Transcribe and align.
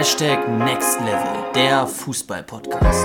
Hashtag 0.00 0.48
Next 0.48 0.98
Level, 1.00 1.52
der 1.54 1.86
Fußball-Podcast. 1.86 3.04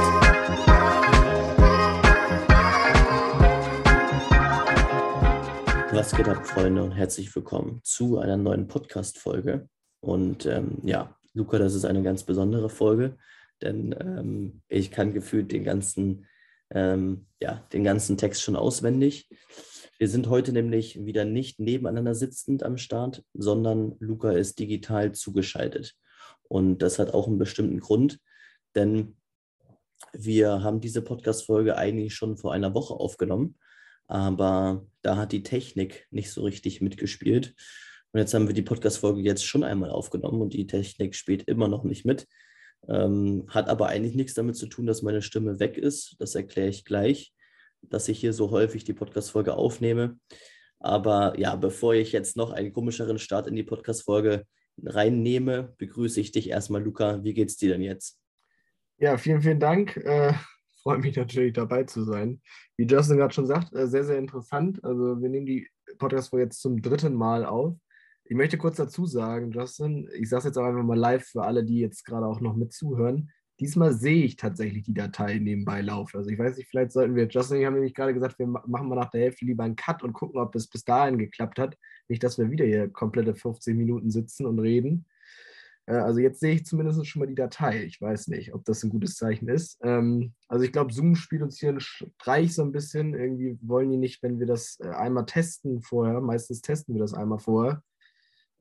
Was 5.91 6.15
geht 6.15 6.29
ab, 6.29 6.47
Freunde, 6.47 6.81
und 6.81 6.93
herzlich 6.93 7.35
willkommen 7.35 7.81
zu 7.83 8.19
einer 8.19 8.37
neuen 8.37 8.69
Podcast-Folge. 8.69 9.67
Und 9.99 10.45
ähm, 10.45 10.77
ja, 10.85 11.13
Luca, 11.33 11.59
das 11.59 11.75
ist 11.75 11.83
eine 11.83 12.01
ganz 12.01 12.23
besondere 12.23 12.69
Folge, 12.69 13.17
denn 13.61 13.93
ähm, 13.99 14.61
ich 14.69 14.89
kann 14.89 15.13
gefühlt 15.13 15.51
den 15.51 15.65
ganzen, 15.65 16.27
ähm, 16.69 17.25
ja, 17.41 17.67
den 17.73 17.83
ganzen 17.83 18.15
Text 18.15 18.41
schon 18.41 18.55
auswendig. 18.55 19.27
Wir 19.97 20.07
sind 20.07 20.29
heute 20.29 20.53
nämlich 20.53 21.03
wieder 21.05 21.25
nicht 21.25 21.59
nebeneinander 21.59 22.15
sitzend 22.15 22.63
am 22.63 22.77
Start, 22.77 23.21
sondern 23.33 23.97
Luca 23.99 24.31
ist 24.31 24.59
digital 24.59 25.11
zugeschaltet. 25.11 25.93
Und 26.47 26.79
das 26.79 26.99
hat 26.99 27.13
auch 27.13 27.27
einen 27.27 27.37
bestimmten 27.37 27.79
Grund, 27.79 28.19
denn 28.75 29.17
wir 30.13 30.63
haben 30.63 30.79
diese 30.79 31.01
Podcast-Folge 31.01 31.77
eigentlich 31.77 32.15
schon 32.15 32.37
vor 32.37 32.53
einer 32.53 32.73
Woche 32.73 32.93
aufgenommen, 32.93 33.57
aber 34.07 34.85
da 35.01 35.17
hat 35.17 35.31
die 35.31 35.43
Technik 35.43 36.07
nicht 36.11 36.31
so 36.31 36.43
richtig 36.43 36.81
mitgespielt. 36.81 37.55
Und 38.11 38.19
jetzt 38.19 38.33
haben 38.33 38.47
wir 38.47 38.53
die 38.53 38.61
Podcast-Folge 38.61 39.21
jetzt 39.21 39.45
schon 39.45 39.63
einmal 39.63 39.89
aufgenommen 39.89 40.41
und 40.41 40.53
die 40.53 40.67
Technik 40.67 41.15
spielt 41.15 41.43
immer 41.43 41.67
noch 41.67 41.83
nicht 41.83 42.05
mit. 42.05 42.27
Ähm, 42.87 43.45
hat 43.49 43.67
aber 43.67 43.87
eigentlich 43.87 44.15
nichts 44.15 44.35
damit 44.35 44.55
zu 44.55 44.67
tun, 44.67 44.85
dass 44.85 45.01
meine 45.01 45.21
Stimme 45.21 45.59
weg 45.59 45.77
ist. 45.77 46.15
Das 46.19 46.35
erkläre 46.35 46.69
ich 46.69 46.85
gleich, 46.85 47.33
dass 47.81 48.07
ich 48.07 48.19
hier 48.19 48.33
so 48.33 48.51
häufig 48.51 48.83
die 48.83 48.93
Podcast-Folge 48.93 49.55
aufnehme. 49.55 50.19
Aber 50.79 51.37
ja, 51.39 51.55
bevor 51.55 51.95
ich 51.95 52.11
jetzt 52.11 52.37
noch 52.37 52.51
einen 52.51 52.71
komischeren 52.71 53.17
Start 53.17 53.47
in 53.47 53.55
die 53.55 53.63
Podcast-Folge 53.63 54.45
reinnehme, 54.83 55.73
begrüße 55.77 56.19
ich 56.19 56.31
dich 56.31 56.49
erstmal, 56.49 56.83
Luca. 56.83 57.23
Wie 57.23 57.33
geht's 57.33 57.57
dir 57.57 57.69
denn 57.69 57.81
jetzt? 57.81 58.19
Ja, 58.97 59.17
vielen, 59.17 59.41
vielen 59.41 59.59
Dank. 59.59 59.97
Äh, 59.97 60.33
freue 60.83 60.99
mich 60.99 61.15
natürlich 61.15 61.53
dabei 61.53 61.83
zu 61.83 62.03
sein. 62.03 62.41
Wie 62.77 62.85
Justin 62.85 63.17
gerade 63.17 63.33
schon 63.33 63.47
sagt, 63.47 63.73
äh, 63.73 63.87
sehr, 63.87 64.03
sehr 64.03 64.17
interessant. 64.17 64.83
Also 64.83 65.21
wir 65.21 65.29
nehmen 65.29 65.45
die 65.45 65.67
Podcast-Folge 65.97 66.45
jetzt 66.45 66.61
zum 66.61 66.81
dritten 66.81 67.13
Mal 67.13 67.45
auf. 67.45 67.75
Ich 68.25 68.35
möchte 68.35 68.57
kurz 68.57 68.77
dazu 68.77 69.05
sagen, 69.05 69.51
Justin, 69.51 70.09
ich 70.13 70.29
sage 70.29 70.39
es 70.39 70.45
jetzt 70.45 70.57
auch 70.57 70.65
einfach 70.65 70.83
mal 70.83 70.97
live 70.97 71.25
für 71.25 71.43
alle, 71.43 71.63
die 71.63 71.79
jetzt 71.79 72.05
gerade 72.05 72.25
auch 72.25 72.39
noch 72.41 72.55
mit 72.55 72.73
zuhören. 72.73 73.31
Diesmal 73.59 73.93
sehe 73.93 74.25
ich 74.25 74.35
tatsächlich 74.35 74.83
die 74.83 74.93
Datei 74.93 75.37
nebenbei 75.37 75.81
laufen. 75.81 76.17
Also 76.17 76.29
ich 76.29 76.37
weiß 76.37 76.57
nicht, 76.57 76.67
vielleicht 76.67 76.91
sollten 76.91 77.15
wir, 77.15 77.27
Justin, 77.27 77.59
ich 77.59 77.65
habe 77.65 77.75
nämlich 77.75 77.93
gerade 77.93 78.13
gesagt, 78.13 78.37
wir 78.39 78.47
machen 78.47 78.89
mal 78.89 78.95
nach 78.95 79.11
der 79.11 79.21
Hälfte 79.21 79.45
lieber 79.45 79.63
einen 79.63 79.75
Cut 79.75 80.03
und 80.03 80.13
gucken, 80.13 80.41
ob 80.41 80.55
es 80.55 80.67
bis 80.67 80.83
dahin 80.83 81.17
geklappt 81.17 81.59
hat. 81.59 81.77
Nicht, 82.07 82.23
dass 82.23 82.37
wir 82.37 82.51
wieder 82.51 82.65
hier 82.65 82.89
komplette 82.89 83.35
15 83.35 83.75
Minuten 83.75 84.11
sitzen 84.11 84.45
und 84.45 84.59
reden. 84.59 85.05
Äh, 85.85 85.95
also 85.95 86.19
jetzt 86.19 86.39
sehe 86.39 86.55
ich 86.55 86.65
zumindest 86.65 87.05
schon 87.07 87.21
mal 87.21 87.27
die 87.27 87.35
Datei. 87.35 87.83
Ich 87.83 88.01
weiß 88.01 88.27
nicht, 88.27 88.53
ob 88.53 88.65
das 88.65 88.83
ein 88.83 88.89
gutes 88.89 89.15
Zeichen 89.15 89.47
ist. 89.47 89.79
Ähm, 89.83 90.33
also 90.47 90.63
ich 90.65 90.71
glaube, 90.71 90.93
Zoom 90.93 91.15
spielt 91.15 91.41
uns 91.41 91.59
hier 91.59 91.69
einen 91.69 91.79
Streich 91.79 92.53
so 92.53 92.63
ein 92.63 92.71
bisschen. 92.71 93.13
Irgendwie 93.13 93.57
wollen 93.61 93.91
die 93.91 93.97
nicht, 93.97 94.23
wenn 94.23 94.39
wir 94.39 94.47
das 94.47 94.79
äh, 94.81 94.89
einmal 94.89 95.25
testen 95.25 95.81
vorher, 95.81 96.21
meistens 96.21 96.61
testen 96.61 96.95
wir 96.95 97.01
das 97.01 97.13
einmal 97.13 97.39
vorher, 97.39 97.81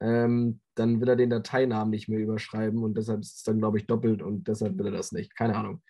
ähm, 0.00 0.60
dann 0.74 1.00
will 1.00 1.08
er 1.08 1.16
den 1.16 1.30
Dateinamen 1.30 1.90
nicht 1.90 2.08
mehr 2.08 2.18
überschreiben 2.18 2.82
und 2.82 2.96
deshalb 2.96 3.20
ist 3.20 3.36
es 3.36 3.42
dann, 3.42 3.58
glaube 3.58 3.78
ich, 3.78 3.86
doppelt 3.86 4.22
und 4.22 4.48
deshalb 4.48 4.78
will 4.78 4.86
er 4.86 4.92
das 4.92 5.12
nicht. 5.12 5.34
Keine 5.36 5.56
Ahnung. 5.56 5.82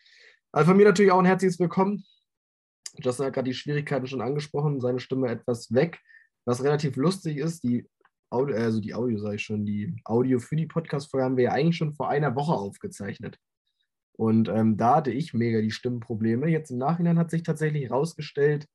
Also 0.52 0.68
von 0.68 0.76
mir 0.76 0.84
natürlich 0.84 1.10
auch 1.10 1.18
ein 1.18 1.24
herzliches 1.24 1.58
Willkommen. 1.58 2.04
Justin 2.98 3.26
hat 3.26 3.34
gerade 3.34 3.50
die 3.50 3.54
Schwierigkeiten 3.54 4.06
schon 4.06 4.20
angesprochen, 4.20 4.80
seine 4.80 5.00
Stimme 5.00 5.28
etwas 5.28 5.72
weg. 5.74 5.98
Was 6.44 6.62
relativ 6.62 6.96
lustig 6.96 7.38
ist, 7.38 7.62
die 7.64 7.88
Audio, 8.30 8.56
also 8.56 8.80
die 8.80 8.94
Audio 8.94 9.18
sage 9.18 9.36
ich 9.36 9.42
schon, 9.42 9.64
die 9.64 9.96
Audio 10.04 10.38
für 10.38 10.56
die 10.56 10.66
Podcast-Folge 10.66 11.24
haben 11.24 11.36
wir 11.36 11.44
ja 11.44 11.52
eigentlich 11.52 11.76
schon 11.76 11.94
vor 11.94 12.08
einer 12.08 12.34
Woche 12.34 12.52
aufgezeichnet. 12.52 13.38
Und 14.16 14.48
ähm, 14.48 14.76
da 14.76 14.96
hatte 14.96 15.10
ich 15.10 15.34
mega 15.34 15.60
die 15.60 15.70
Stimmenprobleme. 15.70 16.48
Jetzt 16.48 16.70
im 16.70 16.78
Nachhinein 16.78 17.18
hat 17.18 17.30
sich 17.30 17.42
tatsächlich 17.42 17.84
herausgestellt, 17.84 18.66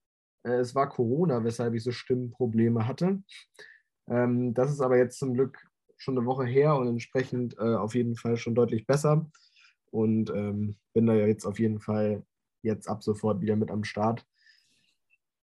äh, 0.43 0.59
es 0.59 0.75
war 0.75 0.89
Corona, 0.89 1.43
weshalb 1.43 1.73
ich 1.73 1.83
so 1.83 1.91
Stimmenprobleme 1.91 2.87
hatte. 2.87 3.21
Ähm, 4.07 4.53
das 4.53 4.71
ist 4.71 4.81
aber 4.81 4.97
jetzt 4.97 5.19
zum 5.19 5.33
Glück 5.33 5.59
schon 5.97 6.17
eine 6.17 6.25
Woche 6.25 6.45
her 6.45 6.75
und 6.75 6.87
entsprechend 6.87 7.57
äh, 7.57 7.75
auf 7.75 7.95
jeden 7.95 8.15
Fall 8.15 8.37
schon 8.37 8.55
deutlich 8.55 8.87
besser. 8.87 9.29
Und 9.91 10.29
ähm, 10.29 10.77
bin 10.93 11.07
da 11.07 11.13
ja 11.13 11.25
jetzt 11.25 11.45
auf 11.45 11.59
jeden 11.59 11.79
Fall 11.79 12.23
jetzt 12.61 12.87
ab 12.87 13.03
sofort 13.03 13.41
wieder 13.41 13.55
mit 13.55 13.71
am 13.71 13.83
Start. 13.83 14.25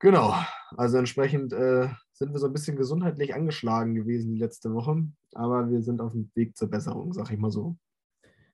Genau, 0.01 0.35
also 0.77 0.99
entsprechend 0.99 1.53
äh, 1.53 1.89
sind 2.19 2.33
wir 2.33 2.41
so 2.41 2.47
ein 2.47 2.53
bisschen 2.53 2.77
gesundheitlich 2.77 3.35
angeschlagen 3.35 3.95
gewesen 3.95 4.33
die 4.33 4.41
letzte 4.41 4.75
Woche, 4.75 5.07
aber 5.35 5.71
wir 5.71 5.83
sind 5.83 6.01
auf 6.01 6.13
dem 6.13 6.31
Weg 6.35 6.57
zur 6.57 6.69
Besserung, 6.69 7.13
sag 7.13 7.31
ich 7.31 7.39
mal 7.39 7.53
so. 7.53 7.77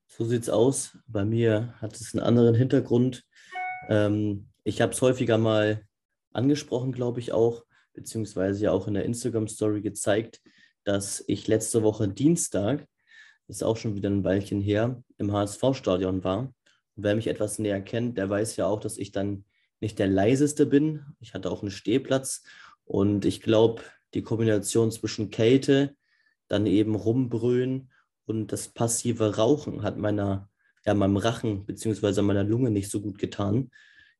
So 0.06 0.24
sieht's 0.24 0.50
aus. 0.50 0.98
Bei 1.06 1.24
mir 1.24 1.74
hat 1.78 1.96
es 1.96 2.14
einen 2.14 2.22
anderen 2.22 2.54
Hintergrund. 2.54 3.24
Ähm, 3.88 4.48
ich 4.64 4.82
habe 4.82 4.92
es 4.92 5.00
häufiger 5.00 5.38
mal 5.38 5.82
angesprochen, 6.32 6.92
glaube 6.92 7.20
ich 7.20 7.32
auch 7.32 7.64
beziehungsweise 7.94 8.64
ja 8.64 8.72
auch 8.72 8.86
in 8.86 8.94
der 8.94 9.04
Instagram-Story 9.04 9.80
gezeigt, 9.80 10.42
dass 10.82 11.24
ich 11.26 11.46
letzte 11.46 11.82
Woche 11.82 12.08
Dienstag, 12.08 12.86
ist 13.46 13.62
auch 13.62 13.76
schon 13.76 13.94
wieder 13.94 14.10
ein 14.10 14.24
Weilchen 14.24 14.60
her, 14.60 15.02
im 15.16 15.32
HSV-Stadion 15.32 16.24
war. 16.24 16.40
Und 16.96 17.04
wer 17.04 17.14
mich 17.14 17.28
etwas 17.28 17.58
näher 17.58 17.80
kennt, 17.80 18.18
der 18.18 18.28
weiß 18.28 18.56
ja 18.56 18.66
auch, 18.66 18.80
dass 18.80 18.98
ich 18.98 19.12
dann 19.12 19.44
nicht 19.80 19.98
der 19.98 20.08
leiseste 20.08 20.66
bin. 20.66 21.04
Ich 21.20 21.34
hatte 21.34 21.50
auch 21.50 21.62
einen 21.62 21.70
Stehplatz 21.70 22.42
und 22.84 23.24
ich 23.24 23.40
glaube, 23.40 23.82
die 24.14 24.22
Kombination 24.22 24.92
zwischen 24.92 25.30
Kälte, 25.30 25.96
dann 26.48 26.66
eben 26.66 26.94
rumbrüllen 26.94 27.90
und 28.26 28.52
das 28.52 28.68
passive 28.68 29.36
Rauchen 29.36 29.82
hat 29.82 29.98
meiner, 29.98 30.48
ja, 30.84 30.94
meinem 30.94 31.16
Rachen 31.16 31.66
beziehungsweise 31.66 32.22
meiner 32.22 32.44
Lunge 32.44 32.70
nicht 32.70 32.90
so 32.90 33.00
gut 33.00 33.18
getan. 33.18 33.70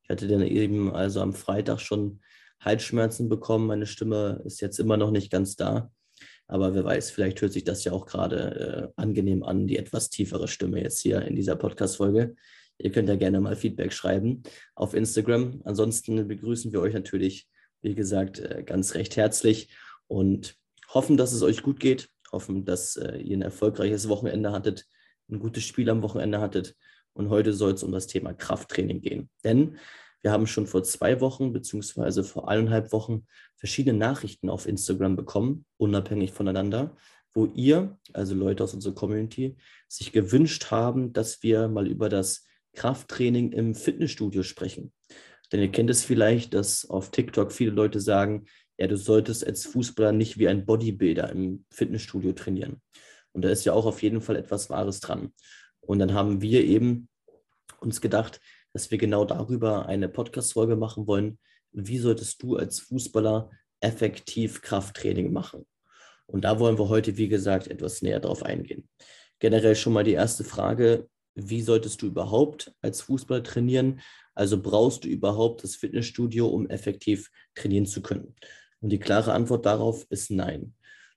Ich 0.03 0.11
hatte 0.11 0.29
dann 0.29 0.43
eben 0.43 0.95
also 0.95 1.21
am 1.21 1.33
Freitag 1.33 1.81
schon 1.81 2.21
Halsschmerzen 2.61 3.29
bekommen. 3.29 3.67
Meine 3.67 3.87
Stimme 3.87 4.43
ist 4.45 4.61
jetzt 4.61 4.79
immer 4.79 4.97
noch 4.97 5.11
nicht 5.11 5.31
ganz 5.31 5.57
da. 5.57 5.91
Aber 6.47 6.75
wer 6.75 6.85
weiß, 6.85 7.11
vielleicht 7.11 7.41
hört 7.41 7.53
sich 7.53 7.65
das 7.65 7.85
ja 7.85 7.93
auch 7.93 8.07
gerade 8.07 8.93
äh, 8.97 9.01
angenehm 9.01 9.43
an, 9.43 9.67
die 9.67 9.79
etwas 9.79 10.11
tiefere 10.11 10.49
Stimme 10.49 10.83
jetzt 10.83 11.01
hier 11.01 11.23
in 11.23 11.37
dieser 11.37 11.57
Podcast-Folge. 11.57 12.35
Ihr 12.77 12.93
könnt 12.93 13.09
ja 13.09 13.17
gerne 13.17 13.41
mal 13.41 13.57
Feedback 13.57 13.93
schreiben 13.93 14.43
auf 14.75 14.95
Instagram. 14.95 15.63
Ansonsten 15.65 16.29
begrüßen 16.29 16.73
wir 16.73 16.81
euch 16.81 16.93
natürlich, 16.93 17.49
wie 17.85 17.95
gesagt, 17.95 18.41
äh, 18.41 18.65
ganz 18.65 18.95
recht 18.95 19.17
herzlich 19.17 19.69
und 20.09 20.57
hoffen, 20.89 21.17
dass 21.17 21.33
es 21.33 21.43
euch 21.43 21.63
gut 21.63 21.79
geht. 21.79 22.09
Hoffen, 22.33 22.65
dass 22.65 22.97
äh, 22.97 23.19
ihr 23.19 23.37
ein 23.37 23.43
erfolgreiches 23.43 24.09
Wochenende 24.09 24.51
hattet, 24.51 24.87
ein 25.31 25.39
gutes 25.39 25.63
Spiel 25.65 25.89
am 25.89 26.03
Wochenende 26.03 26.41
hattet. 26.41 26.75
Und 27.13 27.29
heute 27.29 27.53
soll 27.53 27.75
es 27.75 27.85
um 27.85 27.93
das 27.93 28.09
Thema 28.09 28.33
Krafttraining 28.33 29.01
gehen. 29.03 29.31
Denn 29.45 29.77
wir 30.23 30.33
haben 30.33 30.47
schon 30.47 30.67
vor 30.67 30.83
zwei 30.83 31.21
Wochen 31.21 31.53
beziehungsweise 31.53 32.25
vor 32.25 32.49
eineinhalb 32.49 32.93
Wochen 32.93 33.27
verschiedene 33.55 33.99
Nachrichten 33.99 34.49
auf 34.49 34.67
Instagram 34.67 35.15
bekommen, 35.15 35.67
unabhängig 35.77 36.33
voneinander, 36.33 36.97
wo 37.35 37.47
ihr, 37.55 37.99
also 38.15 38.35
Leute 38.35 38.65
aus 38.65 38.75
unserer 38.75 38.95
Community, 38.95 39.57
sich 39.87 40.13
gewünscht 40.13 40.71
haben, 40.71 41.13
dass 41.13 41.43
wir 41.43 41.69
mal 41.69 41.87
über 41.87 42.09
das 42.09 42.47
Krafttraining 42.73 43.53
im 43.53 43.75
Fitnessstudio 43.75 44.43
sprechen. 44.43 44.93
Denn 45.55 45.63
ihr 45.63 45.71
kennt 45.71 45.89
es 45.89 46.03
vielleicht, 46.03 46.53
dass 46.53 46.91
auf 46.91 47.13
TikTok 47.13 47.53
viele 47.53 47.71
Leute 47.71 48.01
sagen, 48.01 48.47
ja, 48.77 48.89
du 48.89 48.97
solltest 48.97 49.47
als 49.47 49.65
Fußballer 49.67 50.11
nicht 50.11 50.37
wie 50.37 50.49
ein 50.49 50.67
Bodybuilder 50.67 51.31
im 51.31 51.65
Fitnessstudio 51.71 52.33
trainieren. 52.33 52.83
Und 53.31 53.45
da 53.45 53.51
ist 53.51 53.65
ja 53.65 53.73
auch 53.73 53.87
auf 53.87 54.03
jeden 54.03 54.21
Fall 54.21 54.35
etwas 54.35 54.69
Wahres 54.69 54.99
dran. 54.99 55.33
Und 55.81 56.01
dann 56.01 56.13
haben 56.13 56.43
wir 56.43 56.65
eben 56.65 57.09
uns 57.79 58.01
gedacht, 58.01 58.41
dass 58.73 58.91
wir 58.91 58.99
genau 58.99 59.25
darüber 59.25 59.87
eine 59.87 60.09
Podcast-Folge 60.09 60.75
machen 60.75 61.07
wollen. 61.07 61.39
Wie 61.71 61.99
solltest 61.99 62.43
du 62.43 62.57
als 62.57 62.81
Fußballer 62.81 63.49
effektiv 63.79 64.61
Krafttraining 64.61 65.33
machen? 65.33 65.67
Und 66.27 66.45
da 66.45 66.59
wollen 66.59 66.81
wir 66.81 66.89
heute, 66.89 67.17
wie 67.17 67.29
gesagt, 67.29 67.69
etwas 67.69 68.03
näher 68.03 68.19
drauf 68.19 68.43
eingehen. 68.43 68.89
Generell 69.39 69.77
schon 69.77 69.93
mal 69.93 70.03
die 70.03 70.15
erste 70.15 70.43
Frage, 70.43 71.09
wie 71.37 71.63
solltest 71.63 72.03
du 72.03 72.07
überhaupt 72.07 72.73
als 72.81 73.03
Fußballer 73.03 73.45
trainieren? 73.45 74.01
Also 74.35 74.61
brauchst 74.61 75.05
du 75.05 75.09
überhaupt 75.09 75.63
das 75.63 75.77
Fitnessstudio, 75.77 76.47
um 76.47 76.69
effektiv 76.69 77.31
trainieren 77.55 77.87
zu 77.87 78.03
können? 78.03 78.35
Und 78.81 78.91
die 78.91 78.99
klare 78.99 79.33
Antwort 79.33 79.67
darauf 79.67 80.07
ist 80.11 80.31
nein. 80.31 80.75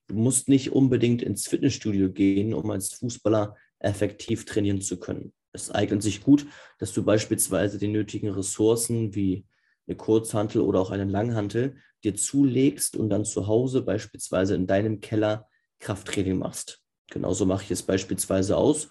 Du 0.07 0.15
musst 0.15 0.47
nicht 0.47 0.71
unbedingt 0.71 1.21
ins 1.21 1.47
Fitnessstudio 1.47 2.11
gehen, 2.11 2.53
um 2.53 2.69
als 2.71 2.93
Fußballer 2.93 3.55
effektiv 3.79 4.45
trainieren 4.45 4.81
zu 4.81 4.99
können. 4.99 5.33
Es 5.51 5.71
eignet 5.71 6.03
sich 6.03 6.21
gut, 6.21 6.45
dass 6.79 6.93
du 6.93 7.03
beispielsweise 7.03 7.77
die 7.77 7.87
nötigen 7.87 8.29
Ressourcen 8.29 9.15
wie 9.15 9.45
eine 9.87 9.97
Kurzhantel 9.97 10.61
oder 10.61 10.79
auch 10.79 10.91
einen 10.91 11.09
Langhantel 11.09 11.77
dir 12.03 12.15
zulegst 12.15 12.95
und 12.95 13.09
dann 13.09 13.25
zu 13.25 13.47
Hause 13.47 13.81
beispielsweise 13.81 14.55
in 14.55 14.67
deinem 14.67 14.99
Keller 14.99 15.47
Krafttraining 15.79 16.37
machst. 16.37 16.81
Genauso 17.09 17.45
mache 17.45 17.63
ich 17.63 17.71
es 17.71 17.83
beispielsweise 17.83 18.57
aus, 18.57 18.89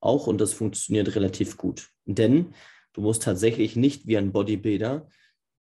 auch 0.00 0.26
und 0.26 0.40
das 0.40 0.52
funktioniert 0.52 1.14
relativ 1.14 1.56
gut. 1.56 1.88
Denn 2.04 2.54
du 2.98 3.02
musst 3.02 3.22
tatsächlich 3.22 3.76
nicht 3.76 4.08
wie 4.08 4.18
ein 4.18 4.32
Bodybuilder 4.32 5.08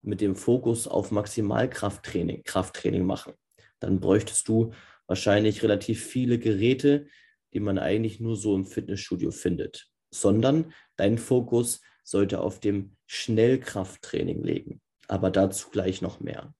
mit 0.03 0.21
dem 0.21 0.35
Fokus 0.35 0.87
auf 0.87 1.09
Maximalkrafttraining 1.09 2.43
Krafttraining 2.43 3.07
machen. 3.07 3.33
Dann 3.79 3.99
bräuchtest 3.99 4.47
du 4.47 4.71
wahrscheinlich 5.07 5.63
relativ 5.63 6.05
viele 6.05 6.37
Geräte, 6.37 7.07
die 7.51 7.59
man 7.59 7.79
eigentlich 7.79 8.19
nur 8.19 8.35
so 8.35 8.55
im 8.55 8.67
Fitnessstudio 8.67 9.31
findet, 9.31 9.87
sondern 10.11 10.73
dein 10.95 11.17
Fokus 11.17 11.81
sollte 12.03 12.39
auf 12.39 12.59
dem 12.59 12.97
Schnellkrafttraining 13.07 14.43
liegen. 14.43 14.79
Aber 15.07 15.31
dazu 15.31 15.71
gleich 15.71 16.03
noch 16.03 16.19
mehr. 16.19 16.53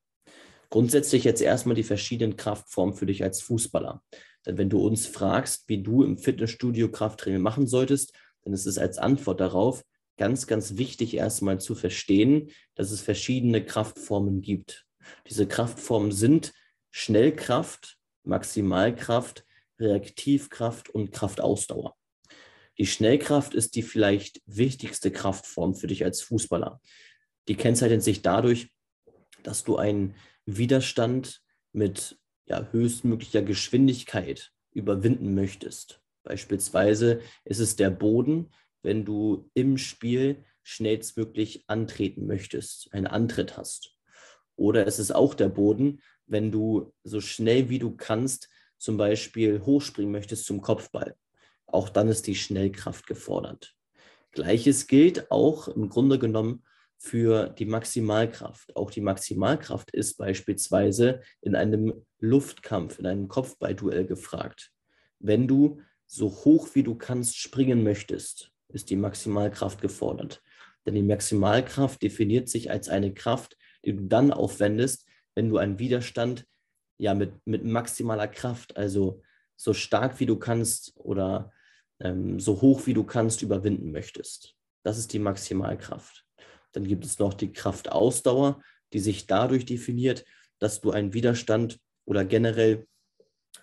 Grundsätzlich 0.72 1.24
jetzt 1.24 1.44
erstmal 1.44 1.75
die 1.75 1.84
verschiedenen 1.84 2.36
Kraftformen 2.36 2.96
für 2.96 3.06
dich 3.06 3.22
als 3.22 3.44
Fußballer. 3.44 4.02
Denn 4.48 4.58
wenn 4.58 4.72
du 4.72 4.84
uns 4.84 5.06
fragst, 5.06 5.70
wie 5.70 5.84
du 5.84 6.02
im 6.02 6.18
Fitnessstudio 6.18 6.90
Krafttraining 6.90 7.44
machen 7.44 7.68
solltest, 7.68 8.14
dann 8.42 8.54
ist 8.54 8.66
es 8.66 8.80
als 8.80 8.98
Antwort 8.98 9.40
darauf 9.40 9.84
ganz, 10.18 10.48
ganz 10.48 10.77
wichtig 10.77 11.15
erstmal 11.15 11.60
zu 11.60 11.75
verstehen, 11.75 12.51
dass 12.75 12.92
es 12.92 13.01
verschiedene 13.01 13.63
Kraftformen 13.63 14.42
gibt. 14.42 14.86
Diese 15.27 15.48
Kraftformen 15.48 16.12
sind 16.12 16.54
Schnellkraft, 16.92 17.98
Maximalkraft, 18.24 19.45
Reaktivkraft 19.80 20.89
und 20.89 21.12
Kraftausdauer. 21.12 21.95
Die 22.77 22.88
Schnellkraft 22.88 23.54
ist 23.54 23.75
die 23.75 23.83
vielleicht 23.83 24.42
wichtigste 24.45 25.12
Kraftform 25.12 25.75
für 25.75 25.88
dich 25.88 26.04
als 26.04 26.21
Fußballer. 26.21 26.81
Die 27.48 27.56
kennzeichnet 27.56 28.04
sich 28.04 28.21
dadurch, 28.21 28.71
dass 29.44 29.63
du 29.63 29.77
einen 29.77 30.15
Widerstand 30.45 31.42
mit 31.71 32.18
ja, 32.45 32.68
höchstmöglicher 32.71 33.42
Geschwindigkeit 33.42 34.51
überwinden 34.71 35.36
möchtest. 35.36 36.01
Beispielsweise 36.24 37.21
ist 37.44 37.60
es 37.60 37.75
der 37.75 37.89
Boden, 37.89 38.54
wenn 38.84 39.06
du 39.06 39.50
im 39.54 39.78
Spiel 39.78 40.46
schnellstmöglich 40.62 41.64
antreten 41.68 42.28
möchtest, 42.28 42.94
einen 42.94 43.08
Antritt 43.08 43.58
hast. 43.58 43.98
Oder 44.56 44.88
es 44.88 45.00
ist 45.00 45.12
auch 45.12 45.34
der 45.34 45.50
Boden, 45.50 46.02
wenn 46.26 46.52
du 46.52 46.94
so 47.04 47.20
schnell 47.20 47.70
wie 47.70 47.80
du 47.80 47.96
kannst 47.96 48.50
zum 48.78 48.98
Beispiel 48.98 49.62
hochspringen 49.66 50.12
möchtest 50.12 50.46
zum 50.46 50.62
Kopfball. 50.62 51.16
Auch 51.66 51.90
dann 51.90 52.08
ist 52.08 52.28
die 52.28 52.36
Schnellkraft 52.36 53.08
gefordert. 53.08 53.76
Gleiches 54.32 54.88
gilt 54.88 55.32
auch 55.32 55.68
im 55.68 55.90
Grunde 55.90 56.20
genommen 56.20 56.64
für 56.98 57.50
die 57.50 57.66
Maximalkraft. 57.66 58.76
Auch 58.76 58.90
die 58.90 59.02
Maximalkraft 59.02 59.92
ist 59.92 60.18
beispielsweise 60.18 61.22
in 61.42 61.56
einem 61.56 62.06
Luftkampf, 62.20 63.00
in 63.00 63.06
einem 63.06 63.28
Kopfballduell 63.28 64.06
gefragt. 64.06 64.72
Wenn 65.20 65.48
du 65.48 65.82
so 66.08 66.30
hoch 66.30 66.70
wie 66.74 66.84
du 66.84 66.96
kannst 66.96 67.38
springen 67.38 67.84
möchtest, 67.84 68.53
ist 68.74 68.90
die 68.90 68.96
Maximalkraft 68.96 69.81
gefordert. 69.81 70.42
Denn 70.86 70.96
die 70.96 71.04
Maximalkraft 71.04 72.02
definiert 72.02 72.50
sich 72.50 72.70
als 72.72 72.90
eine 72.90 73.14
Kraft, 73.14 73.58
die 73.86 73.96
du 73.96 74.04
dann 74.04 74.31
aufwendest, 74.31 75.06
wenn 75.36 75.50
du 75.50 75.58
einen 75.58 75.80
Widerstand 75.80 76.46
ja 76.98 77.14
mit, 77.14 77.34
mit 77.46 77.64
maximaler 77.64 78.28
Kraft, 78.28 78.78
also 78.78 79.22
so 79.56 79.74
stark 79.74 80.20
wie 80.20 80.25
du 80.25 80.38
kannst 80.38 80.94
oder 80.96 81.52
ähm, 82.00 82.40
so 82.40 82.62
hoch 82.62 82.86
wie 82.86 82.94
du 82.94 83.04
kannst 83.04 83.42
überwinden 83.42 83.92
möchtest. 83.92 84.56
Das 84.84 84.98
ist 84.98 85.14
die 85.14 85.20
Maximalkraft. 85.20 86.25
Dann 86.74 86.86
gibt 86.86 87.06
es 87.06 87.20
noch 87.20 87.34
die 87.34 87.54
Kraftausdauer, 87.54 88.62
die 88.92 89.00
sich 89.00 89.28
dadurch 89.28 89.66
definiert, 89.66 90.25
dass 90.60 90.81
du 90.81 90.92
einen 90.92 91.14
Widerstand 91.14 91.80
oder 92.06 92.25
generell 92.25 92.88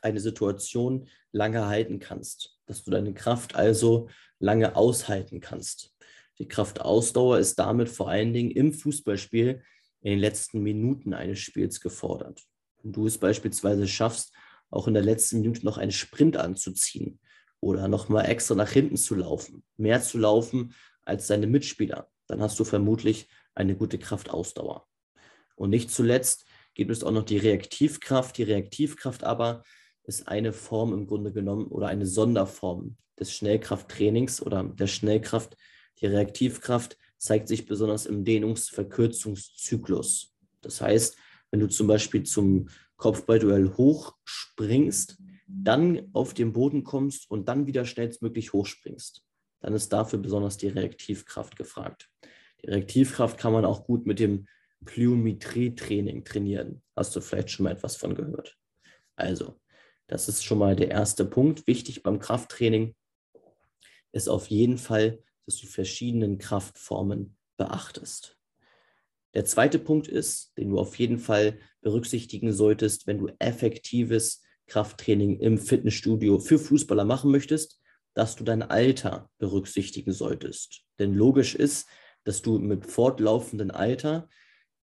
eine 0.02 0.20
Situation 0.20 1.08
lange 1.32 1.66
halten 1.66 1.98
kannst, 1.98 2.58
dass 2.66 2.84
du 2.84 2.90
deine 2.90 3.14
Kraft 3.14 3.54
also 3.54 4.08
lange 4.38 4.76
aushalten 4.76 5.40
kannst. 5.40 5.94
Die 6.38 6.48
Kraftausdauer 6.48 7.38
ist 7.38 7.58
damit 7.58 7.88
vor 7.88 8.08
allen 8.08 8.32
Dingen 8.32 8.50
im 8.50 8.72
Fußballspiel 8.72 9.62
in 10.00 10.10
den 10.10 10.18
letzten 10.18 10.62
Minuten 10.62 11.12
eines 11.12 11.38
Spiels 11.38 11.80
gefordert. 11.80 12.42
Wenn 12.82 12.92
du 12.92 13.06
es 13.06 13.18
beispielsweise 13.18 13.86
schaffst, 13.86 14.32
auch 14.70 14.88
in 14.88 14.94
der 14.94 15.02
letzten 15.02 15.40
Minute 15.40 15.64
noch 15.64 15.76
einen 15.76 15.92
Sprint 15.92 16.36
anzuziehen 16.36 17.20
oder 17.60 17.88
nochmal 17.88 18.26
extra 18.26 18.54
nach 18.54 18.70
hinten 18.70 18.96
zu 18.96 19.14
laufen, 19.14 19.62
mehr 19.76 20.00
zu 20.00 20.16
laufen 20.16 20.74
als 21.02 21.26
deine 21.26 21.46
Mitspieler, 21.46 22.08
dann 22.26 22.40
hast 22.40 22.58
du 22.58 22.64
vermutlich 22.64 23.28
eine 23.54 23.76
gute 23.76 23.98
Kraftausdauer. 23.98 24.86
Und 25.56 25.70
nicht 25.70 25.90
zuletzt 25.90 26.46
gibt 26.74 26.90
es 26.90 27.04
auch 27.04 27.10
noch 27.10 27.24
die 27.24 27.36
Reaktivkraft. 27.36 28.38
Die 28.38 28.44
Reaktivkraft 28.44 29.24
aber 29.24 29.62
ist 30.04 30.28
eine 30.28 30.52
Form 30.52 30.92
im 30.92 31.06
Grunde 31.06 31.32
genommen 31.32 31.66
oder 31.66 31.88
eine 31.88 32.06
Sonderform 32.06 32.96
des 33.18 33.32
Schnellkrafttrainings 33.32 34.42
oder 34.42 34.62
der 34.64 34.86
Schnellkraft. 34.86 35.56
Die 36.00 36.06
Reaktivkraft 36.06 36.96
zeigt 37.18 37.48
sich 37.48 37.66
besonders 37.66 38.06
im 38.06 38.24
Dehnungsverkürzungszyklus. 38.24 40.34
Das 40.62 40.80
heißt, 40.80 41.16
wenn 41.50 41.60
du 41.60 41.68
zum 41.68 41.86
Beispiel 41.86 42.22
zum 42.22 42.68
Kopfballduell 42.96 43.76
hochspringst, 43.76 45.18
dann 45.46 46.08
auf 46.12 46.34
den 46.34 46.52
Boden 46.52 46.84
kommst 46.84 47.30
und 47.30 47.48
dann 47.48 47.66
wieder 47.66 47.84
schnellstmöglich 47.84 48.52
hochspringst, 48.52 49.24
dann 49.60 49.74
ist 49.74 49.92
dafür 49.92 50.18
besonders 50.18 50.56
die 50.56 50.68
Reaktivkraft 50.68 51.56
gefragt. 51.56 52.08
Die 52.62 52.68
Reaktivkraft 52.68 53.38
kann 53.38 53.52
man 53.52 53.64
auch 53.64 53.84
gut 53.84 54.06
mit 54.06 54.18
dem 54.18 54.46
Plyometrie-Training 54.84 56.24
trainieren. 56.24 56.82
Hast 56.96 57.14
du 57.16 57.20
vielleicht 57.20 57.50
schon 57.50 57.64
mal 57.64 57.72
etwas 57.72 57.96
von 57.96 58.14
gehört? 58.14 58.56
Also, 59.16 59.59
das 60.10 60.28
ist 60.28 60.44
schon 60.44 60.58
mal 60.58 60.74
der 60.74 60.90
erste 60.90 61.24
Punkt. 61.24 61.68
Wichtig 61.68 62.02
beim 62.02 62.18
Krafttraining 62.18 62.96
ist 64.10 64.28
auf 64.28 64.48
jeden 64.48 64.76
Fall, 64.76 65.22
dass 65.46 65.56
du 65.56 65.68
verschiedenen 65.68 66.38
Kraftformen 66.38 67.36
beachtest. 67.56 68.36
Der 69.34 69.44
zweite 69.44 69.78
Punkt 69.78 70.08
ist, 70.08 70.52
den 70.58 70.70
du 70.70 70.80
auf 70.80 70.98
jeden 70.98 71.18
Fall 71.18 71.60
berücksichtigen 71.80 72.52
solltest, 72.52 73.06
wenn 73.06 73.18
du 73.18 73.28
effektives 73.38 74.42
Krafttraining 74.66 75.38
im 75.38 75.58
Fitnessstudio 75.58 76.40
für 76.40 76.58
Fußballer 76.58 77.04
machen 77.04 77.30
möchtest, 77.30 77.80
dass 78.14 78.34
du 78.34 78.42
dein 78.42 78.64
Alter 78.64 79.30
berücksichtigen 79.38 80.12
solltest. 80.12 80.82
Denn 80.98 81.14
logisch 81.14 81.54
ist, 81.54 81.88
dass 82.24 82.42
du 82.42 82.58
mit 82.58 82.84
fortlaufendem 82.84 83.70
Alter 83.70 84.28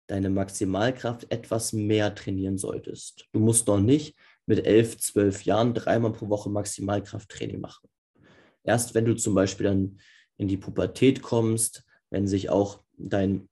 deine 0.07 0.31
Maximalkraft 0.31 1.31
etwas 1.31 1.73
mehr 1.73 2.15
trainieren 2.15 2.57
solltest. 2.57 3.27
Du 3.33 3.39
musst 3.39 3.68
noch 3.68 3.79
nicht 3.79 4.15
mit 4.45 4.65
elf, 4.65 4.97
zwölf 4.97 5.43
Jahren 5.43 5.73
dreimal 5.73 6.13
pro 6.13 6.29
Woche 6.29 6.49
Maximalkrafttraining 6.49 7.59
machen. 7.59 7.89
Erst 8.63 8.93
wenn 8.93 9.05
du 9.05 9.15
zum 9.15 9.35
Beispiel 9.35 9.65
dann 9.65 9.99
in 10.38 10.47
die 10.47 10.57
Pubertät 10.57 11.21
kommst, 11.21 11.83
wenn 12.09 12.27
sich 12.27 12.49
auch 12.49 12.83
dein 12.97 13.49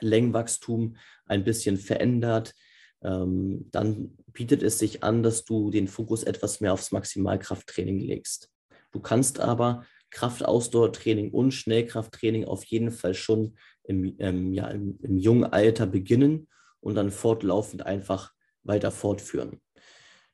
Längenwachstum 0.00 0.96
ein 1.26 1.44
bisschen 1.44 1.76
verändert, 1.76 2.54
ähm, 3.02 3.68
dann 3.70 4.16
bietet 4.32 4.62
es 4.62 4.78
sich 4.78 5.02
an, 5.02 5.22
dass 5.22 5.44
du 5.44 5.70
den 5.70 5.88
Fokus 5.88 6.22
etwas 6.22 6.60
mehr 6.60 6.72
aufs 6.72 6.92
Maximalkrafttraining 6.92 7.98
legst. 7.98 8.50
Du 8.92 9.00
kannst 9.00 9.40
aber 9.40 9.84
Kraftausdauertraining 10.10 11.30
und 11.30 11.52
Schnellkrafttraining 11.52 12.44
auf 12.44 12.64
jeden 12.64 12.90
Fall 12.90 13.14
schon 13.14 13.56
im, 13.84 14.16
ähm, 14.18 14.52
ja, 14.52 14.68
im, 14.68 14.98
im 15.02 15.18
jungen 15.18 15.44
Alter 15.44 15.86
beginnen 15.86 16.48
und 16.80 16.96
dann 16.96 17.10
fortlaufend 17.10 17.86
einfach 17.86 18.32
weiter 18.62 18.90
fortführen. 18.90 19.60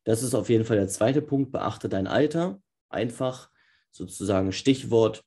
Das 0.06 0.22
ist 0.22 0.34
auf 0.34 0.48
jeden 0.48 0.64
Fall 0.64 0.76
der 0.76 0.86
zweite 0.86 1.20
Punkt. 1.20 1.50
Beachte 1.50 1.88
dein 1.88 2.06
Alter. 2.06 2.62
Einfach 2.88 3.50
sozusagen 3.90 4.52
Stichwort 4.52 5.25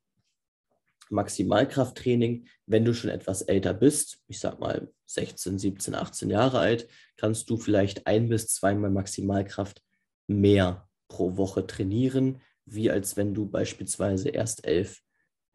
Maximalkrafttraining. 1.09 2.47
Wenn 2.65 2.85
du 2.85 2.93
schon 2.93 3.09
etwas 3.09 3.41
älter 3.41 3.73
bist, 3.73 4.23
ich 4.27 4.39
sag 4.39 4.61
mal 4.61 4.89
16, 5.05 5.59
17, 5.59 5.95
18 5.95 6.29
Jahre 6.29 6.59
alt, 6.59 6.87
kannst 7.17 7.49
du 7.49 7.57
vielleicht 7.57 8.07
ein 8.07 8.29
bis 8.29 8.47
zweimal 8.47 8.89
Maximalkraft 8.89 9.83
mehr 10.27 10.87
pro 11.09 11.35
Woche 11.35 11.67
trainieren, 11.67 12.41
wie 12.65 12.89
als 12.89 13.17
wenn 13.17 13.33
du 13.33 13.49
beispielsweise 13.49 14.29
erst 14.29 14.65
elf 14.65 15.01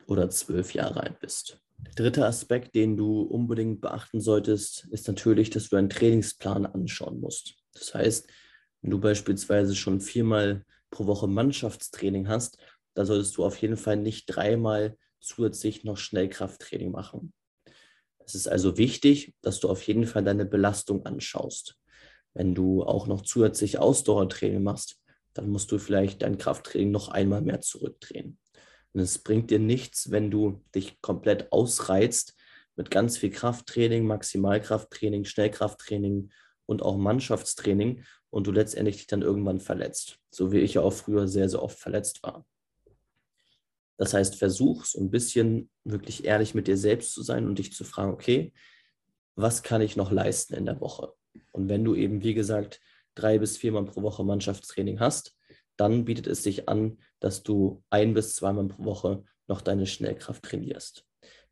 oder 0.07 0.29
zwölf 0.29 0.75
Jahre 0.75 1.03
alt 1.03 1.19
bist. 1.21 1.63
Der 1.79 1.95
dritte 1.95 2.27
Aspekt, 2.27 2.75
den 2.75 2.99
du 2.99 3.23
unbedingt 3.23 3.81
beachten 3.81 4.21
solltest, 4.21 4.87
ist 4.91 5.09
natürlich, 5.09 5.49
dass 5.49 5.71
du 5.71 5.77
einen 5.77 5.89
Trainingsplan 5.89 6.67
anschauen 6.67 7.21
musst. 7.21 7.55
Das 7.73 7.95
heißt, 7.95 8.29
wenn 8.85 8.91
du 8.91 9.01
beispielsweise 9.01 9.75
schon 9.75 10.03
viermal 10.03 10.63
pro 10.91 11.07
Woche 11.07 11.27
Mannschaftstraining 11.27 12.29
hast, 12.29 12.59
dann 12.93 13.07
solltest 13.07 13.35
du 13.39 13.45
auf 13.47 13.57
jeden 13.57 13.79
Fall 13.79 13.97
nicht 13.97 14.27
dreimal 14.27 14.99
zusätzlich 15.21 15.85
noch 15.85 15.97
Schnellkrafttraining 15.97 16.93
machen. 16.93 17.33
Es 18.27 18.35
ist 18.35 18.47
also 18.47 18.77
wichtig, 18.77 19.35
dass 19.41 19.59
du 19.59 19.71
auf 19.71 19.81
jeden 19.85 20.07
Fall 20.07 20.23
deine 20.23 20.45
Belastung 20.45 21.07
anschaust. 21.07 21.79
Wenn 22.35 22.55
du 22.55 22.83
auch 22.85 23.07
noch 23.07 23.23
zusätzlich 23.23 23.79
Ausdauertraining 23.79 24.63
machst, 24.63 25.01
dann 25.33 25.49
musst 25.49 25.73
du 25.73 25.79
vielleicht 25.79 26.21
dein 26.21 26.37
Krafttraining 26.37 26.91
noch 26.91 27.09
einmal 27.09 27.41
mehr 27.41 27.63
zurückdrehen. 27.63 28.39
Und 28.93 29.01
es 29.01 29.19
bringt 29.19 29.51
dir 29.51 29.61
nichts, 29.61 30.11
wenn 30.11 30.31
du 30.31 30.63
dich 30.75 31.01
komplett 31.01 31.51
ausreizt 31.53 32.37
mit 32.77 32.91
ganz 32.91 33.17
viel 33.17 33.31
Krafttraining, 33.31 34.07
Maximalkrafttraining, 34.07 35.25
Schnellkrafttraining 35.25 36.31
und 36.67 36.83
auch 36.83 36.97
Mannschaftstraining 36.97 38.05
und 38.31 38.47
du 38.47 38.53
letztendlich 38.53 38.97
dich 38.97 39.07
dann 39.07 39.23
irgendwann 39.23 39.61
verletzt. 39.61 40.19
So 40.31 40.53
wie 40.53 40.61
ich 40.61 40.75
ja 40.75 40.83
auch 40.83 40.93
früher 40.93 41.29
sehr, 41.29 41.49
sehr 41.49 41.63
oft 41.63 41.79
verletzt 41.79 42.23
war. 42.23 42.45
Das 43.97 44.13
heißt, 44.13 44.37
versuch 44.37 44.85
so 44.85 45.01
ein 45.01 45.11
bisschen 45.11 45.71
wirklich 45.85 46.25
ehrlich 46.25 46.55
mit 46.55 46.67
dir 46.67 46.77
selbst 46.77 47.13
zu 47.13 47.23
sein 47.23 47.47
und 47.47 47.59
dich 47.59 47.73
zu 47.73 47.85
fragen, 47.85 48.13
okay, 48.13 48.53
was 49.37 49.63
kann 49.63 49.81
ich 49.81 49.97
noch 49.97 50.11
leisten 50.11 50.55
in 50.55 50.67
der 50.67 50.81
Woche? 50.81 51.13
Und 51.53 51.69
wenn 51.69 51.85
du 51.85 51.95
eben, 51.95 52.23
wie 52.23 52.35
gesagt, 52.35 52.81
drei 53.15 53.39
bis 53.39 53.57
viermal 53.57 53.85
pro 53.85 54.03
Woche 54.03 54.25
Mannschaftstraining 54.25 55.01
hast, 55.01 55.37
dann 55.77 56.05
bietet 56.05 56.27
es 56.27 56.43
sich 56.43 56.69
an, 56.69 56.99
dass 57.21 57.43
du 57.43 57.83
ein 57.91 58.15
bis 58.15 58.37
zweimal 58.37 58.69
pro 58.69 58.85
Woche 58.85 59.25
noch 59.47 59.61
deine 59.61 59.87
Schnellkraft 59.87 60.43
trainierst. 60.43 61.05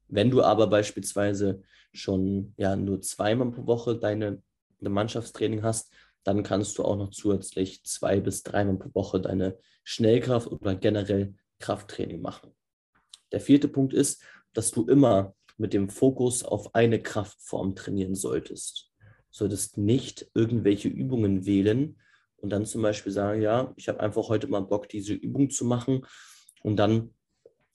Wenn 0.08 0.30
du 0.30 0.42
aber 0.42 0.66
beispielsweise 0.66 1.62
schon 1.92 2.54
ja, 2.56 2.76
nur 2.76 3.00
zweimal 3.00 3.50
pro 3.50 3.66
Woche 3.66 3.96
deine, 3.96 4.42
deine 4.82 4.92
Mannschaftstraining 4.92 5.62
hast, 5.62 5.92
dann 6.24 6.42
kannst 6.42 6.78
du 6.78 6.84
auch 6.84 6.96
noch 6.96 7.10
zusätzlich 7.10 7.84
zwei 7.84 8.20
bis 8.20 8.42
dreimal 8.42 8.76
pro 8.76 8.90
Woche 8.94 9.20
deine 9.20 9.58
Schnellkraft 9.84 10.48
oder 10.48 10.74
generell 10.74 11.34
Krafttraining 11.58 12.20
machen. 12.20 12.52
Der 13.32 13.40
vierte 13.40 13.68
Punkt 13.68 13.94
ist, 13.94 14.22
dass 14.52 14.70
du 14.70 14.86
immer 14.86 15.34
mit 15.56 15.72
dem 15.72 15.88
Fokus 15.88 16.44
auf 16.44 16.74
eine 16.74 17.00
Kraftform 17.02 17.74
trainieren 17.74 18.14
solltest. 18.14 18.90
Du 18.98 19.38
solltest 19.38 19.78
nicht 19.78 20.30
irgendwelche 20.34 20.88
Übungen 20.88 21.46
wählen 21.46 21.98
und 22.36 22.50
dann 22.50 22.66
zum 22.66 22.82
Beispiel 22.82 23.12
sagen, 23.12 23.40
ja, 23.40 23.72
ich 23.76 23.88
habe 23.88 24.00
einfach 24.00 24.28
heute 24.28 24.48
mal 24.48 24.60
Bock, 24.60 24.88
diese 24.88 25.14
Übung 25.14 25.50
zu 25.50 25.64
machen 25.64 26.06
und 26.62 26.76
dann 26.76 27.14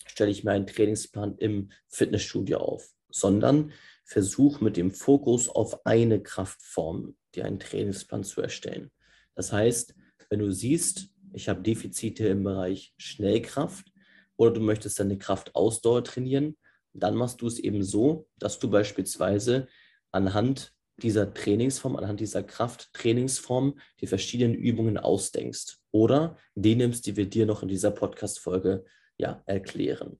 stelle 0.05 0.31
ich 0.31 0.43
mir 0.43 0.51
einen 0.51 0.67
Trainingsplan 0.67 1.37
im 1.37 1.69
Fitnessstudio 1.87 2.59
auf, 2.59 2.89
sondern 3.09 3.71
versuch 4.07 4.61
mit 4.61 4.77
dem 4.77 4.91
Fokus 4.91 5.49
auf 5.49 5.85
eine 5.85 6.23
Kraftform 6.23 7.15
dir 7.35 7.45
einen 7.45 7.59
Trainingsplan 7.59 8.23
zu 8.23 8.41
erstellen. 8.41 8.89
Das 9.35 9.51
heißt, 9.51 9.93
wenn 10.29 10.39
du 10.39 10.51
siehst, 10.51 11.09
ich 11.33 11.49
habe 11.49 11.61
Defizite 11.61 12.27
im 12.27 12.43
Bereich 12.43 12.93
Schnellkraft 12.97 13.91
oder 14.37 14.51
du 14.51 14.61
möchtest 14.61 14.99
deine 14.99 15.17
Kraftausdauer 15.17 16.05
trainieren, 16.05 16.57
dann 16.93 17.15
machst 17.15 17.41
du 17.41 17.47
es 17.47 17.59
eben 17.59 17.83
so, 17.83 18.27
dass 18.39 18.59
du 18.59 18.69
beispielsweise 18.69 19.67
anhand 20.11 20.73
dieser 21.03 21.33
Trainingsform, 21.33 21.97
anhand 21.97 22.21
dieser 22.21 22.43
Krafttrainingsform 22.43 23.77
die 23.99 24.07
verschiedenen 24.07 24.55
Übungen 24.55 24.97
ausdenkst 24.97 25.79
oder 25.91 26.37
die 26.55 26.75
nimmst, 26.75 27.05
die 27.05 27.17
wir 27.17 27.29
dir 27.29 27.45
noch 27.45 27.61
in 27.61 27.67
dieser 27.67 27.91
Podcast-Folge 27.91 28.85
ja, 29.17 29.43
erklären. 29.45 30.17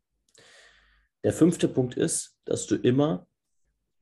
Der 1.24 1.34
fünfte 1.34 1.67
Punkt 1.67 1.96
ist, 1.96 2.38
dass 2.46 2.67
du 2.67 2.75
immer 2.75 3.27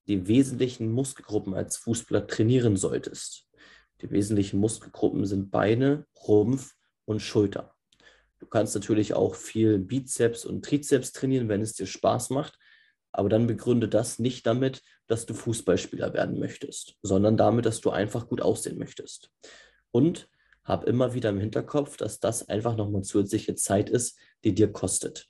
die 0.08 0.28
wesentlichen 0.28 0.92
Muskelgruppen 0.92 1.54
als 1.54 1.78
Fußballer 1.78 2.28
trainieren 2.28 2.78
solltest. 2.78 3.48
Die 4.02 4.12
wesentlichen 4.12 4.60
Muskelgruppen 4.60 5.26
sind 5.26 5.52
Beine, 5.52 6.06
Rumpf 6.28 6.74
und 7.06 7.22
Schulter. 7.22 7.76
Du 8.40 8.46
kannst 8.46 8.76
natürlich 8.76 9.14
auch 9.14 9.36
viel 9.36 9.80
Bizeps 9.80 10.46
und 10.46 10.64
Trizeps 10.64 11.12
trainieren, 11.14 11.50
wenn 11.50 11.62
es 11.62 11.74
dir 11.74 11.88
Spaß 11.88 12.30
macht, 12.32 12.60
aber 13.12 13.30
dann 13.30 13.48
begründe 13.48 13.88
das 13.88 14.20
nicht 14.20 14.46
damit, 14.46 14.82
dass 15.08 15.26
du 15.26 15.34
Fußballspieler 15.34 16.14
werden 16.14 16.40
möchtest, 16.40 16.96
sondern 17.02 17.38
damit, 17.38 17.66
dass 17.66 17.80
du 17.82 17.92
einfach 17.92 18.28
gut 18.28 18.42
aussehen 18.42 18.78
möchtest. 18.78 19.32
Und 19.92 20.28
hab 20.66 20.84
immer 20.86 21.14
wieder 21.14 21.30
im 21.30 21.40
Hinterkopf, 21.40 21.96
dass 21.96 22.20
das 22.20 22.50
einfach 22.50 22.76
nochmal 22.76 23.04
zusätzliche 23.04 23.56
Zeit 23.56 23.90
ist, 23.90 24.18
die 24.44 24.54
dir 24.54 24.72
kostet. 24.72 25.30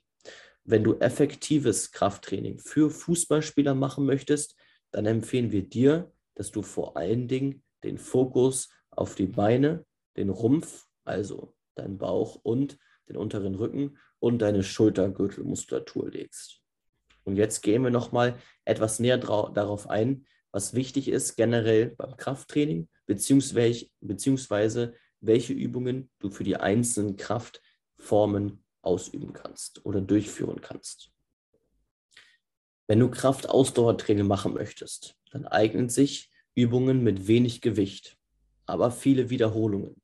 Wenn 0.64 0.82
du 0.82 0.98
effektives 0.98 1.92
Krafttraining 1.92 2.58
für 2.58 2.90
Fußballspieler 2.90 3.74
machen 3.74 4.04
möchtest, 4.04 4.56
dann 4.96 5.06
empfehlen 5.06 5.52
wir 5.52 5.62
dir, 5.62 6.10
dass 6.34 6.50
du 6.50 6.62
vor 6.62 6.96
allen 6.96 7.28
Dingen 7.28 7.62
den 7.84 7.98
Fokus 7.98 8.70
auf 8.90 9.14
die 9.14 9.26
Beine, 9.26 9.84
den 10.16 10.30
Rumpf, 10.30 10.86
also 11.04 11.54
deinen 11.74 11.98
Bauch 11.98 12.36
und 12.42 12.78
den 13.08 13.16
unteren 13.16 13.54
Rücken 13.54 13.98
und 14.18 14.38
deine 14.38 14.62
Schultergürtelmuskulatur 14.62 16.10
legst. 16.10 16.62
Und 17.24 17.36
jetzt 17.36 17.60
gehen 17.60 17.82
wir 17.82 17.90
nochmal 17.90 18.38
etwas 18.64 18.98
näher 18.98 19.18
darauf 19.18 19.90
ein, 19.90 20.26
was 20.50 20.72
wichtig 20.72 21.08
ist 21.08 21.36
generell 21.36 21.90
beim 21.96 22.16
Krafttraining, 22.16 22.88
beziehungsweise, 23.04 23.86
beziehungsweise 24.00 24.94
welche 25.20 25.52
Übungen 25.52 26.10
du 26.18 26.30
für 26.30 26.44
die 26.44 26.56
einzelnen 26.56 27.16
Kraftformen 27.16 28.64
ausüben 28.80 29.34
kannst 29.34 29.84
oder 29.84 30.00
durchführen 30.00 30.60
kannst. 30.62 31.12
Wenn 32.88 33.00
du 33.00 33.10
Kraftausdauertraining 33.10 34.26
machen 34.26 34.54
möchtest, 34.54 35.16
dann 35.32 35.44
eignen 35.44 35.88
sich 35.88 36.30
Übungen 36.54 37.02
mit 37.02 37.26
wenig 37.26 37.60
Gewicht, 37.60 38.16
aber 38.64 38.92
viele 38.92 39.28
Wiederholungen. 39.28 40.00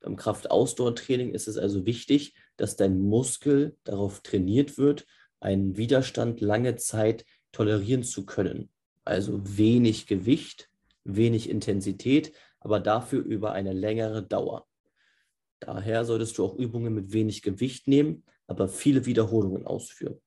Beim 0.00 0.16
Kraftausdauertraining 0.16 1.30
ist 1.30 1.46
es 1.46 1.56
also 1.56 1.86
wichtig, 1.86 2.34
dass 2.56 2.76
dein 2.76 2.98
Muskel 3.00 3.76
darauf 3.84 4.20
trainiert 4.20 4.78
wird, 4.78 5.06
einen 5.38 5.76
Widerstand 5.76 6.40
lange 6.40 6.74
Zeit 6.76 7.24
tolerieren 7.52 8.02
zu 8.02 8.26
können. 8.26 8.68
Also 9.04 9.40
wenig 9.56 10.06
Gewicht, 10.06 10.70
wenig 11.04 11.48
Intensität, 11.48 12.32
aber 12.58 12.80
dafür 12.80 13.22
über 13.22 13.52
eine 13.52 13.72
längere 13.72 14.22
Dauer. 14.22 14.66
Daher 15.60 16.04
solltest 16.04 16.36
du 16.36 16.44
auch 16.44 16.56
Übungen 16.56 16.94
mit 16.94 17.12
wenig 17.12 17.42
Gewicht 17.42 17.86
nehmen, 17.86 18.24
aber 18.46 18.68
viele 18.68 19.06
Wiederholungen 19.06 19.66
ausführen. 19.66 20.20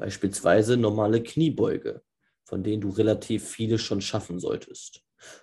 Beispielsweise 0.00 0.78
normale 0.78 1.22
Kniebeuge, 1.22 2.00
von 2.44 2.62
denen 2.62 2.80
du 2.80 2.88
relativ 2.88 3.46
viele 3.46 3.78
schon 3.78 4.00
schaffen 4.00 4.40
solltest. 4.40 5.02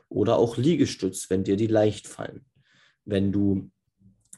Oder 0.10 0.38
auch 0.38 0.58
Liegestütz, 0.58 1.30
wenn 1.30 1.44
dir 1.44 1.58
die 1.58 1.68
leicht 1.68 2.08
fallen. 2.08 2.44
Wenn 3.06 3.32
du 3.32 3.70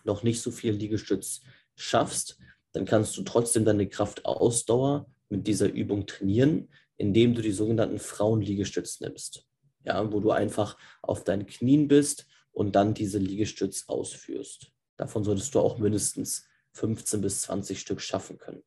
noch 0.03 0.21
nicht 0.21 0.41
so 0.41 0.51
viel 0.51 0.73
Liegestütz 0.73 1.39
schaffst, 1.77 2.37
dann 2.73 2.83
kannst 2.83 3.15
du 3.15 3.21
trotzdem 3.21 3.63
deine 3.63 3.87
Kraftausdauer 3.87 5.09
mit 5.29 5.47
dieser 5.47 5.71
Übung 5.71 6.05
trainieren, 6.05 6.67
indem 6.97 7.33
du 7.33 7.41
die 7.41 7.53
sogenannten 7.53 7.99
Frauenliegestütz 7.99 8.99
nimmst. 8.99 9.47
Ja, 9.85 10.11
wo 10.11 10.19
du 10.19 10.31
einfach 10.31 10.77
auf 11.01 11.23
deinen 11.23 11.45
Knien 11.45 11.87
bist 11.87 12.27
und 12.51 12.75
dann 12.75 12.93
diese 12.93 13.19
Liegestütz 13.19 13.85
ausführst. 13.87 14.73
Davon 14.97 15.23
solltest 15.23 15.55
du 15.55 15.61
auch 15.61 15.77
mindestens 15.77 16.45
15 16.73 17.21
bis 17.21 17.43
20 17.43 17.79
Stück 17.79 18.01
schaffen 18.01 18.37
können. 18.37 18.63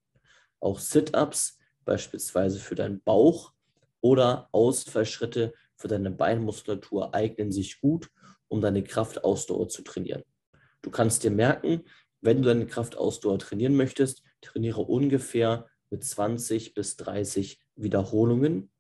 Auch 0.63 0.79
Sit-ups, 0.79 1.59
beispielsweise 1.85 2.61
für 2.61 2.77
deinen 2.77 3.03
Bauch 3.03 3.53
oder 4.01 4.49
Ausfallschritte 4.53 5.53
für 5.75 5.89
deine 5.89 6.13
Beinmuskulatur 6.13 7.15
eignen 7.15 7.51
sich 7.51 7.81
gut, 7.81 8.11
um 8.47 8.61
deine 8.61 8.85
Kraftausdauer 8.85 9.69
zu 9.69 9.83
trainieren. 9.83 10.23
Du 10.81 10.91
kannst 10.91 11.25
dir 11.25 11.33
merken, 11.33 11.83
wenn 12.21 12.43
du 12.43 12.49
deine 12.49 12.67
Kraftausdauer 12.67 13.41
trainieren 13.41 13.75
möchtest, 13.75 14.23
trainiere 14.41 14.83
ungefähr 14.83 15.67
mit 15.91 16.05
20 16.05 16.75
bis 16.75 16.97
30 16.97 17.61
Wiederholungen 17.75 18.71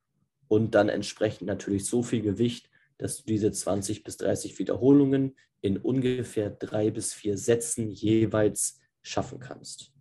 und 0.46 0.76
dann 0.76 0.88
entsprechend 0.88 1.48
natürlich 1.48 1.86
so 1.86 2.04
viel 2.04 2.22
Gewicht, 2.22 2.70
dass 2.98 3.16
du 3.16 3.24
diese 3.24 3.50
20 3.50 4.04
bis 4.04 4.18
30 4.18 4.56
Wiederholungen 4.60 5.36
in 5.60 5.78
ungefähr 5.78 6.50
drei 6.50 6.92
bis 6.92 7.12
vier 7.12 7.36
Sätzen 7.36 7.90
jeweils 7.90 8.78
schaffen 9.02 9.40
kannst. 9.40 9.91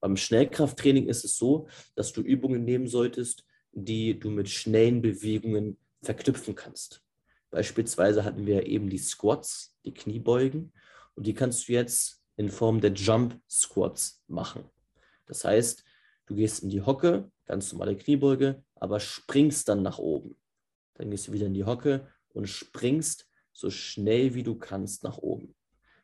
Beim 0.00 0.16
Schnellkrafttraining 0.16 1.08
ist 1.08 1.24
es 1.24 1.36
so, 1.36 1.68
dass 1.94 2.12
du 2.12 2.22
Übungen 2.22 2.64
nehmen 2.64 2.86
solltest, 2.86 3.44
die 3.72 4.18
du 4.18 4.30
mit 4.30 4.48
schnellen 4.48 5.02
Bewegungen 5.02 5.76
verknüpfen 6.02 6.54
kannst. 6.54 7.02
Beispielsweise 7.50 8.24
hatten 8.24 8.46
wir 8.46 8.66
eben 8.66 8.88
die 8.88 8.98
Squats, 8.98 9.76
die 9.84 9.92
Kniebeugen, 9.92 10.72
und 11.14 11.26
die 11.26 11.34
kannst 11.34 11.68
du 11.68 11.72
jetzt 11.72 12.22
in 12.36 12.48
Form 12.48 12.80
der 12.80 12.92
Jump 12.92 13.38
Squats 13.48 14.22
machen. 14.26 14.64
Das 15.26 15.44
heißt, 15.44 15.84
du 16.26 16.34
gehst 16.34 16.62
in 16.62 16.70
die 16.70 16.80
Hocke, 16.82 17.30
ganz 17.46 17.72
normale 17.72 17.96
Kniebeuge, 17.96 18.62
aber 18.76 19.00
springst 19.00 19.68
dann 19.68 19.82
nach 19.82 19.98
oben. 19.98 20.36
Dann 20.94 21.10
gehst 21.10 21.28
du 21.28 21.32
wieder 21.32 21.46
in 21.46 21.54
die 21.54 21.64
Hocke 21.64 22.08
und 22.32 22.48
springst 22.48 23.28
so 23.52 23.70
schnell 23.70 24.34
wie 24.34 24.42
du 24.42 24.54
kannst 24.54 25.04
nach 25.04 25.18
oben. 25.18 25.54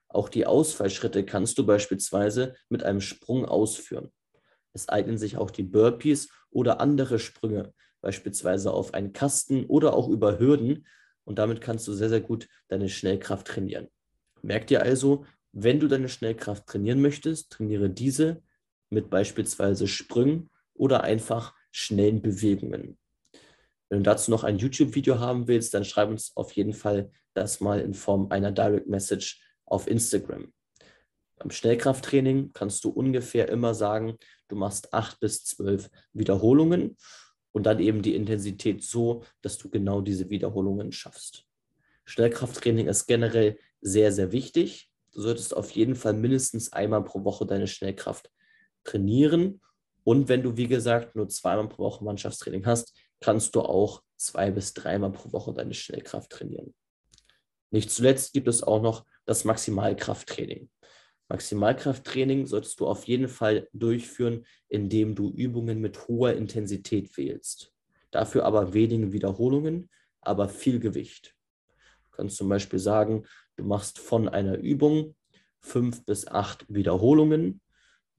Auch 0.09 0.29
die 0.29 0.47
Ausfallschritte 0.47 1.25
kannst 1.25 1.59
du 1.59 1.67
beispielsweise 1.67 2.55
mit 2.69 2.83
einem 2.83 3.01
Sprung 3.01 3.45
ausführen. 3.45 4.13
Es 4.73 4.89
eignen 4.89 5.19
sich 5.19 5.37
auch 5.37 5.51
die 5.51 5.63
Burpees 5.63 6.29
oder 6.51 6.81
andere 6.81 7.19
Sprünge, 7.19 7.73
beispielsweise 8.01 8.73
auf 8.73 8.95
einen 8.95 9.13
Kasten 9.13 9.65
oder 9.67 9.95
auch 9.95 10.09
über 10.09 10.39
Hürden. 10.39 10.87
Und 11.25 11.39
damit 11.39 11.61
kannst 11.61 11.89
du 11.89 11.93
sehr, 11.93 12.09
sehr 12.09 12.21
gut 12.21 12.49
deine 12.69 12.89
Schnellkraft 12.89 13.47
trainieren. 13.47 13.89
Merk 14.43 14.67
dir 14.67 14.83
also, 14.83 15.25
wenn 15.53 15.81
du 15.81 15.89
deine 15.89 16.09
Schnellkraft 16.09 16.67
trainieren 16.67 17.01
möchtest, 17.01 17.51
trainiere 17.51 17.91
diese 17.91 18.43
mit 18.91 19.11
beispielsweise 19.11 19.89
Sprüngen 19.89 20.51
oder 20.75 21.03
einfach 21.03 21.55
schnellen 21.71 22.23
Bewegungen. 22.23 22.99
Wenn 23.89 24.01
du 24.01 24.03
dazu 24.03 24.31
noch 24.31 24.45
ein 24.45 24.59
YouTube-Video 24.59 25.19
haben 25.19 25.49
willst, 25.49 25.75
dann 25.75 25.85
schreib 25.85 26.11
uns 26.11 26.37
auf 26.37 26.53
jeden 26.53 26.75
Fall 26.75 27.11
das 27.35 27.61
mal 27.61 27.81
in 27.81 27.95
Form 27.95 28.29
einer 28.31 28.53
Direct 28.53 28.89
Message 28.89 29.41
auf 29.67 29.87
Instagram. 29.87 30.53
Beim 31.37 31.51
Schnellkrafttraining 31.51 32.53
kannst 32.55 32.85
du 32.85 32.89
ungefähr 32.89 33.49
immer 33.49 33.75
sagen, 33.75 34.17
du 34.49 34.57
machst 34.57 34.95
acht 34.95 35.21
bis 35.21 35.45
zwölf 35.45 35.91
Wiederholungen 36.13 36.97
und 37.53 37.65
dann 37.65 37.79
eben 37.81 38.03
die 38.03 38.15
Intensität 38.15 38.83
so, 38.83 39.25
dass 39.43 39.59
du 39.59 39.69
genau 39.69 40.01
diese 40.01 40.31
Wiederholungen 40.31 40.93
schaffst. 40.93 41.45
Schnellkrafttraining 42.07 42.87
ist 42.87 43.07
generell 43.07 43.59
sehr, 43.81 44.13
sehr 44.13 44.33
wichtig. 44.33 44.91
Du 45.13 45.21
solltest 45.21 45.55
auf 45.55 45.71
jeden 45.73 45.95
Fall 45.95 46.15
mindestens 46.15 46.73
einmal 46.73 47.05
pro 47.05 47.25
Woche 47.25 47.47
deine 47.47 47.67
Schnellkraft 47.67 48.31
trainieren. 48.85 49.61
Und 50.05 50.29
wenn 50.29 50.43
du, 50.43 50.57
wie 50.57 50.69
gesagt, 50.69 51.17
nur 51.17 51.29
zweimal 51.29 51.69
pro 51.69 51.85
Woche 51.85 52.05
Mannschaftstraining 52.05 52.65
hast, 52.65 52.95
kannst 53.21 53.55
du 53.55 53.61
auch 53.61 54.03
zwei 54.17 54.51
bis 54.51 54.73
dreimal 54.73 55.13
pro 55.13 55.33
Woche 55.33 55.53
deine 55.53 55.75
Schnellkraft 55.75 56.31
trainieren. 56.31 56.75
Nicht 57.71 57.91
zuletzt 57.91 58.33
gibt 58.33 58.49
es 58.49 58.63
auch 58.63 58.81
noch 58.81 59.05
das 59.25 59.45
Maximalkrafttraining. 59.45 60.69
Maximalkrafttraining 61.29 62.47
solltest 62.47 62.79
du 62.79 62.87
auf 62.87 63.05
jeden 63.05 63.29
Fall 63.29 63.69
durchführen, 63.73 64.47
indem 64.69 65.15
du 65.15 65.31
Übungen 65.31 65.81
mit 65.81 66.07
hoher 66.07 66.35
Intensität 66.35 67.17
wählst. 67.17 67.73
Dafür 68.13 68.45
aber 68.45 68.75
wenige 68.75 69.13
Wiederholungen, 69.13 69.91
aber 70.21 70.49
viel 70.49 70.79
Gewicht. 70.79 71.35
Du 72.05 72.17
kannst 72.17 72.37
zum 72.37 72.49
Beispiel 72.49 72.79
sagen, 72.79 73.27
du 73.57 73.65
machst 73.65 73.99
von 73.99 74.29
einer 74.29 74.59
Übung 74.59 75.17
fünf 75.61 76.05
bis 76.05 76.27
acht 76.29 76.65
Wiederholungen 76.69 77.61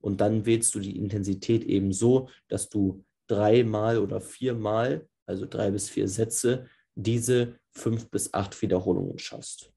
und 0.00 0.20
dann 0.20 0.44
wählst 0.44 0.74
du 0.74 0.80
die 0.80 0.96
Intensität 0.96 1.64
eben 1.64 1.92
so, 1.92 2.28
dass 2.48 2.68
du 2.68 3.04
dreimal 3.26 3.98
oder 3.98 4.20
viermal, 4.20 5.08
also 5.26 5.46
drei 5.46 5.70
bis 5.70 5.88
vier 5.88 6.08
Sätze, 6.08 6.66
diese 6.98 7.58
fünf 7.70 8.10
bis 8.10 8.34
acht 8.34 8.60
Wiederholungen 8.60 9.18
schaffst. 9.18 9.72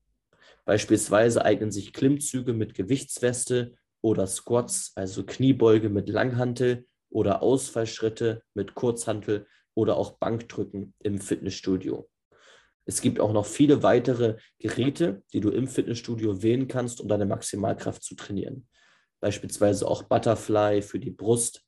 Beispielsweise 0.65 1.45
eignen 1.45 1.71
sich 1.71 1.93
Klimmzüge 1.93 2.53
mit 2.53 2.73
Gewichtsweste 2.73 3.75
oder 4.01 4.25
Squats, 4.25 4.91
also 4.95 5.23
Kniebeuge 5.23 5.89
mit 5.89 6.09
Langhantel 6.09 6.87
oder 7.09 7.43
Ausfallschritte 7.43 8.41
mit 8.53 8.73
Kurzhantel 8.73 9.47
oder 9.75 9.97
auch 9.97 10.17
Bankdrücken 10.17 10.93
im 10.99 11.19
Fitnessstudio. 11.19 12.09
Es 12.85 13.01
gibt 13.01 13.19
auch 13.19 13.31
noch 13.31 13.45
viele 13.45 13.83
weitere 13.83 14.37
Geräte, 14.57 15.21
die 15.33 15.39
du 15.39 15.49
im 15.49 15.67
Fitnessstudio 15.67 16.41
wählen 16.41 16.67
kannst, 16.67 16.99
um 17.01 17.07
deine 17.07 17.27
Maximalkraft 17.27 18.03
zu 18.03 18.15
trainieren. 18.15 18.67
Beispielsweise 19.19 19.87
auch 19.87 20.03
Butterfly 20.03 20.81
für 20.81 20.99
die 20.99 21.11
Brust 21.11 21.63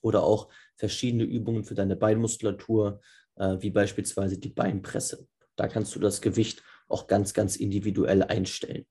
oder 0.00 0.22
auch 0.22 0.48
verschiedene 0.76 1.24
Übungen 1.24 1.64
für 1.64 1.74
deine 1.74 1.96
Beinmuskulatur, 1.96 3.00
wie 3.36 3.70
beispielsweise 3.70 4.38
die 4.38 4.50
Beinpresse. 4.50 5.26
Da 5.56 5.68
kannst 5.68 5.94
du 5.94 6.00
das 6.00 6.20
Gewicht 6.20 6.62
auch 6.88 7.06
ganz, 7.06 7.34
ganz 7.34 7.56
individuell 7.56 8.22
einstellen. 8.22 8.86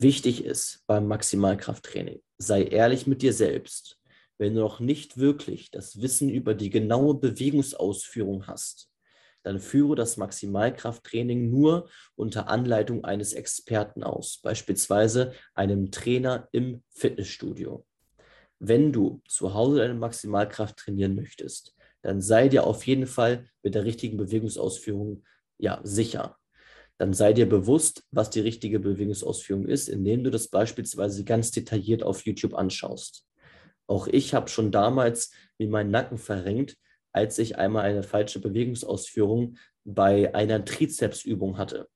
Wichtig 0.00 0.44
ist 0.44 0.84
beim 0.86 1.08
Maximalkrafttraining, 1.08 2.22
sei 2.38 2.62
ehrlich 2.64 3.06
mit 3.06 3.22
dir 3.22 3.32
selbst. 3.32 4.00
Wenn 4.38 4.54
du 4.54 4.60
noch 4.60 4.78
nicht 4.78 5.18
wirklich 5.18 5.72
das 5.72 6.00
Wissen 6.00 6.30
über 6.30 6.54
die 6.54 6.70
genaue 6.70 7.14
Bewegungsausführung 7.14 8.46
hast, 8.46 8.90
dann 9.42 9.58
führe 9.58 9.96
das 9.96 10.16
Maximalkrafttraining 10.16 11.50
nur 11.50 11.88
unter 12.14 12.48
Anleitung 12.48 13.04
eines 13.04 13.32
Experten 13.32 14.04
aus, 14.04 14.40
beispielsweise 14.42 15.32
einem 15.54 15.90
Trainer 15.90 16.48
im 16.52 16.82
Fitnessstudio. 16.90 17.84
Wenn 18.60 18.92
du 18.92 19.22
zu 19.26 19.54
Hause 19.54 19.78
deine 19.78 19.94
Maximalkraft 19.94 20.76
trainieren 20.76 21.14
möchtest, 21.14 21.74
dann 22.02 22.20
sei 22.20 22.48
dir 22.48 22.64
auf 22.64 22.86
jeden 22.86 23.06
Fall 23.06 23.46
mit 23.62 23.74
der 23.74 23.84
richtigen 23.84 24.16
Bewegungsausführung 24.16 25.24
ja 25.58 25.80
sicher 25.82 26.38
dann 26.98 27.14
sei 27.14 27.32
dir 27.32 27.48
bewusst, 27.48 28.04
was 28.10 28.28
die 28.28 28.40
richtige 28.40 28.80
Bewegungsausführung 28.80 29.66
ist, 29.66 29.88
indem 29.88 30.24
du 30.24 30.30
das 30.30 30.48
beispielsweise 30.48 31.24
ganz 31.24 31.52
detailliert 31.52 32.02
auf 32.02 32.26
YouTube 32.26 32.54
anschaust. 32.54 33.24
Auch 33.86 34.08
ich 34.08 34.34
habe 34.34 34.48
schon 34.48 34.72
damals 34.72 35.30
mir 35.58 35.68
meinen 35.68 35.92
Nacken 35.92 36.18
verrenkt, 36.18 36.76
als 37.12 37.38
ich 37.38 37.56
einmal 37.56 37.84
eine 37.84 38.02
falsche 38.02 38.40
Bewegungsausführung 38.40 39.56
bei 39.84 40.34
einer 40.34 40.64
Trizepsübung 40.64 41.56
hatte. 41.56 41.88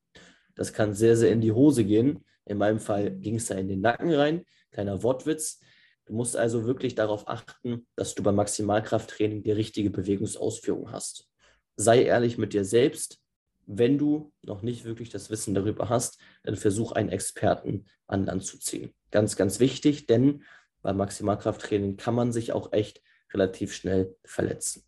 Das 0.54 0.72
kann 0.72 0.94
sehr, 0.94 1.16
sehr 1.16 1.32
in 1.32 1.40
die 1.40 1.52
Hose 1.52 1.84
gehen. 1.84 2.24
In 2.46 2.58
meinem 2.58 2.78
Fall 2.78 3.10
ging 3.10 3.36
es 3.36 3.46
da 3.46 3.56
in 3.56 3.68
den 3.68 3.80
Nacken 3.80 4.12
rein. 4.12 4.44
Kleiner 4.70 5.02
Wortwitz. 5.02 5.60
Du 6.06 6.14
musst 6.14 6.36
also 6.36 6.66
wirklich 6.66 6.94
darauf 6.94 7.28
achten, 7.28 7.86
dass 7.96 8.14
du 8.14 8.22
beim 8.22 8.34
Maximalkrafttraining 8.36 9.42
die 9.42 9.52
richtige 9.52 9.90
Bewegungsausführung 9.90 10.90
hast. 10.90 11.28
Sei 11.76 12.02
ehrlich 12.02 12.38
mit 12.38 12.52
dir 12.52 12.64
selbst 12.64 13.22
wenn 13.66 13.98
du 13.98 14.32
noch 14.42 14.62
nicht 14.62 14.84
wirklich 14.84 15.10
das 15.10 15.30
Wissen 15.30 15.54
darüber 15.54 15.88
hast, 15.88 16.18
dann 16.42 16.56
versuch 16.56 16.92
einen 16.92 17.08
Experten 17.08 17.86
an 18.06 18.24
Land 18.26 18.44
zu 18.44 18.58
ziehen. 18.58 18.92
Ganz, 19.10 19.36
ganz 19.36 19.60
wichtig, 19.60 20.06
denn 20.06 20.44
beim 20.82 20.96
Maximalkrafttraining 20.96 21.96
kann 21.96 22.14
man 22.14 22.32
sich 22.32 22.52
auch 22.52 22.72
echt 22.72 23.02
relativ 23.32 23.74
schnell 23.74 24.16
verletzen. 24.24 24.84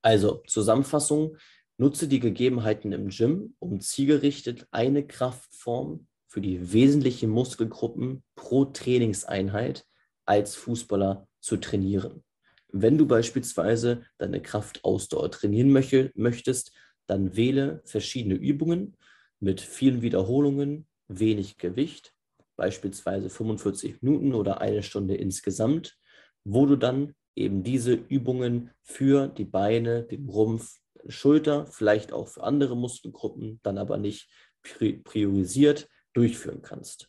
Also 0.00 0.42
Zusammenfassung, 0.46 1.36
nutze 1.78 2.08
die 2.08 2.20
Gegebenheiten 2.20 2.92
im 2.92 3.08
Gym, 3.08 3.54
um 3.58 3.80
zielgerichtet 3.80 4.66
eine 4.70 5.06
Kraftform 5.06 6.06
für 6.26 6.40
die 6.40 6.72
wesentlichen 6.72 7.30
Muskelgruppen 7.30 8.22
pro 8.34 8.66
Trainingseinheit 8.66 9.86
als 10.26 10.56
Fußballer 10.56 11.26
zu 11.40 11.56
trainieren. 11.56 12.22
Wenn 12.70 12.98
du 12.98 13.06
beispielsweise 13.06 14.02
deine 14.18 14.42
Kraftausdauer 14.42 15.30
trainieren 15.30 15.70
möchte, 15.70 16.10
möchtest, 16.14 16.72
dann 17.06 17.34
wähle 17.34 17.80
verschiedene 17.84 18.34
Übungen 18.34 18.96
mit 19.40 19.60
vielen 19.60 20.02
Wiederholungen, 20.02 20.86
wenig 21.06 21.56
Gewicht, 21.56 22.12
beispielsweise 22.56 23.30
45 23.30 24.02
Minuten 24.02 24.34
oder 24.34 24.60
eine 24.60 24.82
Stunde 24.82 25.14
insgesamt, 25.14 25.96
wo 26.44 26.66
du 26.66 26.76
dann 26.76 27.14
eben 27.34 27.62
diese 27.62 27.94
Übungen 27.94 28.70
für 28.82 29.28
die 29.28 29.44
Beine, 29.44 30.02
den 30.02 30.28
Rumpf, 30.28 30.78
Schulter, 31.06 31.66
vielleicht 31.66 32.12
auch 32.12 32.28
für 32.28 32.42
andere 32.42 32.76
Muskelgruppen, 32.76 33.60
dann 33.62 33.78
aber 33.78 33.98
nicht 33.98 34.28
priorisiert 34.62 35.88
durchführen 36.12 36.62
kannst. 36.62 37.08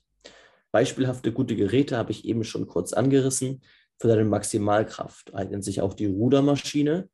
Beispielhafte 0.71 1.31
gute 1.31 1.55
Geräte 1.55 1.97
habe 1.97 2.11
ich 2.11 2.25
eben 2.25 2.43
schon 2.43 2.67
kurz 2.67 2.93
angerissen. 2.93 3.61
Für 3.97 4.07
deine 4.07 4.25
Maximalkraft 4.25 5.33
eignet 5.33 5.63
sich 5.63 5.81
auch 5.81 5.93
die 5.93 6.05
Rudermaschine. 6.05 7.09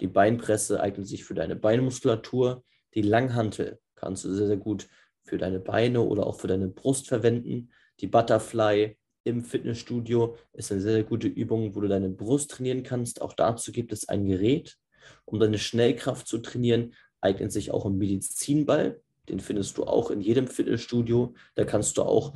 Die 0.00 0.06
Beinpresse 0.06 0.80
eignet 0.80 1.06
sich 1.06 1.24
für 1.24 1.34
deine 1.34 1.56
Beinmuskulatur. 1.56 2.64
Die 2.94 3.02
Langhantel 3.02 3.80
kannst 3.96 4.24
du 4.24 4.32
sehr, 4.32 4.46
sehr 4.46 4.56
gut 4.56 4.88
für 5.24 5.38
deine 5.38 5.60
Beine 5.60 6.00
oder 6.02 6.26
auch 6.26 6.40
für 6.40 6.48
deine 6.48 6.68
Brust 6.68 7.08
verwenden. 7.08 7.70
Die 8.00 8.06
Butterfly 8.06 8.96
im 9.24 9.44
Fitnessstudio 9.44 10.36
ist 10.52 10.72
eine 10.72 10.80
sehr, 10.80 10.94
sehr 10.94 11.04
gute 11.04 11.28
Übung, 11.28 11.74
wo 11.74 11.80
du 11.80 11.88
deine 11.88 12.08
Brust 12.08 12.50
trainieren 12.50 12.82
kannst. 12.82 13.22
Auch 13.22 13.32
dazu 13.32 13.72
gibt 13.72 13.92
es 13.92 14.08
ein 14.08 14.26
Gerät. 14.26 14.78
Um 15.24 15.38
deine 15.38 15.58
Schnellkraft 15.58 16.26
zu 16.26 16.38
trainieren, 16.38 16.94
eignet 17.20 17.52
sich 17.52 17.70
auch 17.70 17.86
ein 17.86 17.98
Medizinball. 17.98 19.00
Den 19.28 19.40
findest 19.40 19.78
du 19.78 19.84
auch 19.84 20.10
in 20.10 20.20
jedem 20.20 20.48
Fitnessstudio. 20.48 21.34
Da 21.54 21.64
kannst 21.64 21.96
du 21.96 22.02
auch 22.02 22.34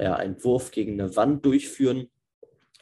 ja, 0.00 0.16
einen 0.16 0.42
Wurf 0.44 0.70
gegen 0.70 1.00
eine 1.00 1.16
Wand 1.16 1.44
durchführen 1.44 2.10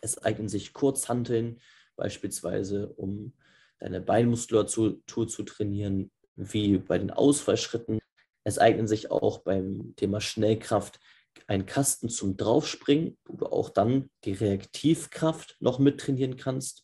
es 0.05 0.19
eignen 0.23 0.49
sich 0.49 0.75
Kurzhanteln, 0.75 1.61
beispielsweise 1.97 2.89
um 2.89 3.33
deine 3.79 4.01
Beinmuskulatur 4.01 5.03
zu 5.07 5.43
trainieren, 5.43 6.11
wie 6.37 6.79
bei 6.79 6.99
den 6.99 7.11
Ausfallschritten. 7.11 7.99
Es 8.45 8.59
eignen 8.59 8.87
sich 8.87 9.11
auch 9.11 9.39
beim 9.39 9.95
Thema 9.97 10.21
Schnellkraft 10.21 11.01
ein 11.47 11.67
Kasten 11.67 12.09
zum 12.09 12.37
Draufspringen, 12.37 13.17
wo 13.25 13.37
du 13.37 13.47
auch 13.47 13.71
dann 13.71 14.11
die 14.25 14.33
Reaktivkraft 14.33 15.57
noch 15.61 15.79
mit 15.79 15.99
trainieren 16.01 16.37
kannst. 16.37 16.84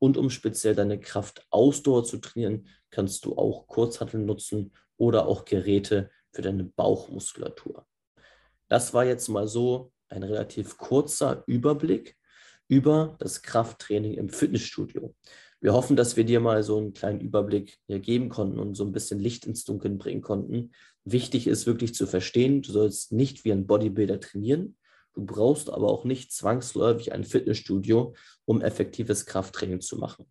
Und 0.00 0.16
um 0.16 0.30
speziell 0.30 0.74
deine 0.74 0.98
Kraftausdauer 0.98 2.04
zu 2.04 2.16
trainieren, 2.16 2.66
kannst 2.90 3.24
du 3.24 3.36
auch 3.36 3.68
Kurzhanteln 3.68 4.26
nutzen 4.26 4.72
oder 4.96 5.26
auch 5.26 5.44
Geräte 5.44 6.10
für 6.32 6.42
deine 6.42 6.64
Bauchmuskulatur. 6.64 7.86
Das 8.68 8.92
war 8.94 9.04
jetzt 9.04 9.28
mal 9.28 9.46
so 9.46 9.92
ein 10.08 10.22
relativ 10.22 10.78
kurzer 10.78 11.44
Überblick 11.46 12.16
über 12.66 13.16
das 13.18 13.42
Krafttraining 13.42 14.14
im 14.14 14.28
Fitnessstudio. 14.28 15.14
Wir 15.60 15.74
hoffen, 15.74 15.96
dass 15.96 16.16
wir 16.16 16.24
dir 16.24 16.40
mal 16.40 16.62
so 16.62 16.78
einen 16.78 16.94
kleinen 16.94 17.20
Überblick 17.20 17.78
geben 17.88 18.30
konnten 18.30 18.58
und 18.58 18.74
so 18.74 18.84
ein 18.84 18.92
bisschen 18.92 19.18
Licht 19.18 19.44
ins 19.44 19.64
Dunkeln 19.64 19.98
bringen 19.98 20.22
konnten. 20.22 20.72
Wichtig 21.04 21.46
ist 21.46 21.66
wirklich 21.66 21.94
zu 21.94 22.06
verstehen, 22.06 22.62
du 22.62 22.72
sollst 22.72 23.12
nicht 23.12 23.44
wie 23.44 23.52
ein 23.52 23.66
Bodybuilder 23.66 24.20
trainieren. 24.20 24.76
Du 25.12 25.24
brauchst 25.24 25.70
aber 25.70 25.88
auch 25.88 26.04
nicht 26.04 26.32
zwangsläufig 26.32 27.12
ein 27.12 27.24
Fitnessstudio, 27.24 28.14
um 28.44 28.62
effektives 28.62 29.26
Krafttraining 29.26 29.80
zu 29.80 29.96
machen. 29.96 30.30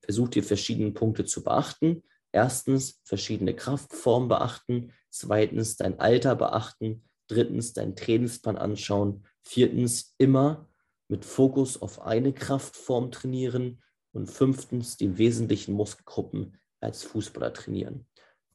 Versuch 0.00 0.28
dir 0.28 0.42
verschiedene 0.42 0.92
Punkte 0.92 1.24
zu 1.24 1.42
beachten. 1.42 2.02
Erstens, 2.32 3.00
verschiedene 3.04 3.54
Kraftformen 3.54 4.28
beachten. 4.28 4.92
Zweitens, 5.10 5.76
dein 5.76 5.98
Alter 6.00 6.34
beachten. 6.36 7.04
Drittens, 7.28 7.72
dein 7.72 7.96
Trainingsplan 7.96 8.56
anschauen. 8.56 9.26
Viertens, 9.42 10.14
immer 10.18 10.68
mit 11.08 11.24
Fokus 11.24 11.80
auf 11.80 12.02
eine 12.02 12.32
Kraftform 12.32 13.10
trainieren 13.10 13.82
und 14.12 14.26
fünftens 14.26 14.96
die 14.96 15.18
wesentlichen 15.18 15.74
Muskelgruppen 15.74 16.56
als 16.80 17.04
Fußballer 17.04 17.52
trainieren. 17.52 18.06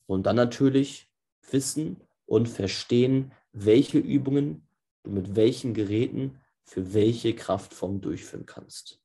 Und 0.05 0.25
dann 0.25 0.35
natürlich 0.35 1.09
wissen 1.49 2.01
und 2.25 2.49
verstehen, 2.49 3.31
welche 3.53 3.97
Übungen 3.97 4.67
du 5.03 5.11
mit 5.11 5.35
welchen 5.35 5.73
Geräten 5.73 6.39
für 6.63 6.93
welche 6.93 7.35
Kraftform 7.35 8.01
durchführen 8.01 8.45
kannst. 8.45 9.01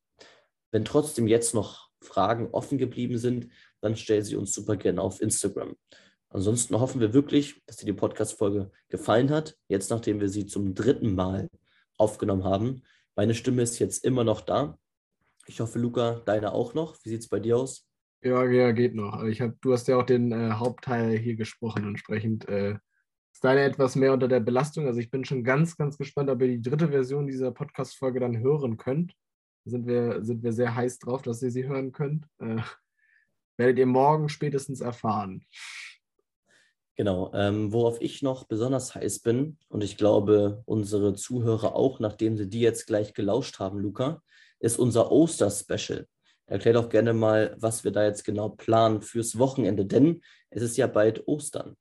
Wenn 0.71 0.85
trotzdem 0.85 1.27
jetzt 1.27 1.55
noch 1.55 1.91
Fragen 2.01 2.49
offen 2.53 2.79
geblieben 2.79 3.19
sind, 3.19 3.51
dann 3.81 3.97
stell 3.97 4.23
sie 4.23 4.37
uns 4.37 4.53
super 4.53 4.77
gerne 4.77 5.01
auf 5.01 5.21
Instagram. 5.21 5.77
Ansonsten 6.29 6.79
hoffen 6.79 7.01
wir 7.01 7.15
wirklich, 7.15 7.63
dass 7.67 7.77
dir 7.77 7.87
die 7.87 7.93
Podcast-Folge 7.93 8.71
gefallen 8.89 9.31
hat. 9.31 9.57
Jetzt, 9.69 9.91
nachdem 9.91 10.21
wir 10.21 10.29
sie 10.29 10.47
zum 10.47 10.75
dritten 10.75 11.15
Mal 11.15 11.49
aufgenommen 11.97 12.45
haben, 12.45 12.83
meine 13.15 13.35
Stimme 13.35 13.63
ist 13.63 13.79
jetzt 13.79 14.05
immer 14.05 14.25
noch 14.25 14.43
da. 14.43 14.79
Ich 15.47 15.61
hoffe, 15.61 15.79
Luca, 15.79 16.21
deine 16.27 16.53
auch 16.53 16.75
noch. 16.75 16.97
Wie 17.03 17.09
sieht 17.09 17.21
es 17.21 17.29
bei 17.29 17.41
dir 17.41 17.57
aus? 17.57 17.89
Ja, 18.23 18.45
ja, 18.45 18.73
geht 18.73 18.95
noch. 18.95 19.15
Aber 19.15 19.29
ich 19.29 19.41
hab, 19.41 19.61
du 19.63 19.73
hast 19.73 19.89
ja 19.89 19.97
auch 19.97 20.05
den 20.05 20.33
äh, 20.33 20.53
Hauptteil 20.53 21.17
hier 21.17 21.37
gesprochen. 21.37 21.85
Entsprechend 21.85 22.49
äh, 22.49 22.77
ist 23.37 23.45
deine 23.45 23.65
etwas 23.65 23.97
mehr 23.97 24.15
unter 24.15 24.29
der 24.29 24.41
Belastung. 24.41 24.87
Also 24.87 24.99
ich 24.99 25.11
bin 25.11 25.27
schon 25.27 25.45
ganz, 25.45 25.77
ganz 25.77 25.99
gespannt, 25.99 26.31
ob 26.31 26.41
ihr 26.41 26.49
die 26.49 26.63
dritte 26.63 26.89
Version 26.89 27.27
dieser 27.27 27.51
Podcast-Folge 27.51 28.19
dann 28.19 28.39
hören 28.39 28.79
könnt. 28.79 29.13
Da 29.67 29.73
sind 29.73 29.87
wir, 29.87 30.25
sind 30.25 30.43
wir 30.43 30.55
sehr 30.55 30.75
heiß 30.75 31.01
drauf, 31.01 31.21
dass 31.21 31.43
ihr 31.43 31.51
sie 31.51 31.69
hören 31.69 31.93
könnt. 31.93 32.25
Äh, 32.39 32.63
werdet 33.59 33.77
ihr 33.77 33.85
morgen 33.85 34.31
spätestens 34.31 34.81
erfahren. 34.81 35.45
Genau, 36.97 37.31
ähm, 37.35 37.75
worauf 37.75 38.01
ich 38.01 38.23
noch 38.23 38.45
besonders 38.45 38.95
heiß 38.95 39.19
bin 39.19 39.59
und 39.69 39.85
ich 39.85 39.99
glaube 39.99 40.63
unsere 40.65 41.13
Zuhörer 41.13 41.77
auch, 41.77 42.01
nachdem 42.01 42.39
sie 42.39 42.49
die 42.49 42.61
jetzt 42.61 42.87
gleich 42.87 43.13
gelauscht 43.13 43.59
haben, 43.59 43.81
Luca, 43.81 44.23
ist 44.61 44.79
unser 44.79 45.13
Oster-Special. 45.13 46.07
Erklär 46.47 46.73
doch 46.73 46.89
gerne 46.89 47.13
mal, 47.13 47.55
was 47.59 47.85
wir 47.85 47.91
da 47.91 48.03
jetzt 48.03 48.25
genau 48.25 48.49
planen 48.49 49.03
fürs 49.03 49.37
Wochenende, 49.37 49.85
denn 49.85 50.23
es 50.49 50.63
ist 50.63 50.79
ja 50.79 50.87
bald 50.87 51.29
Ostern. 51.29 51.77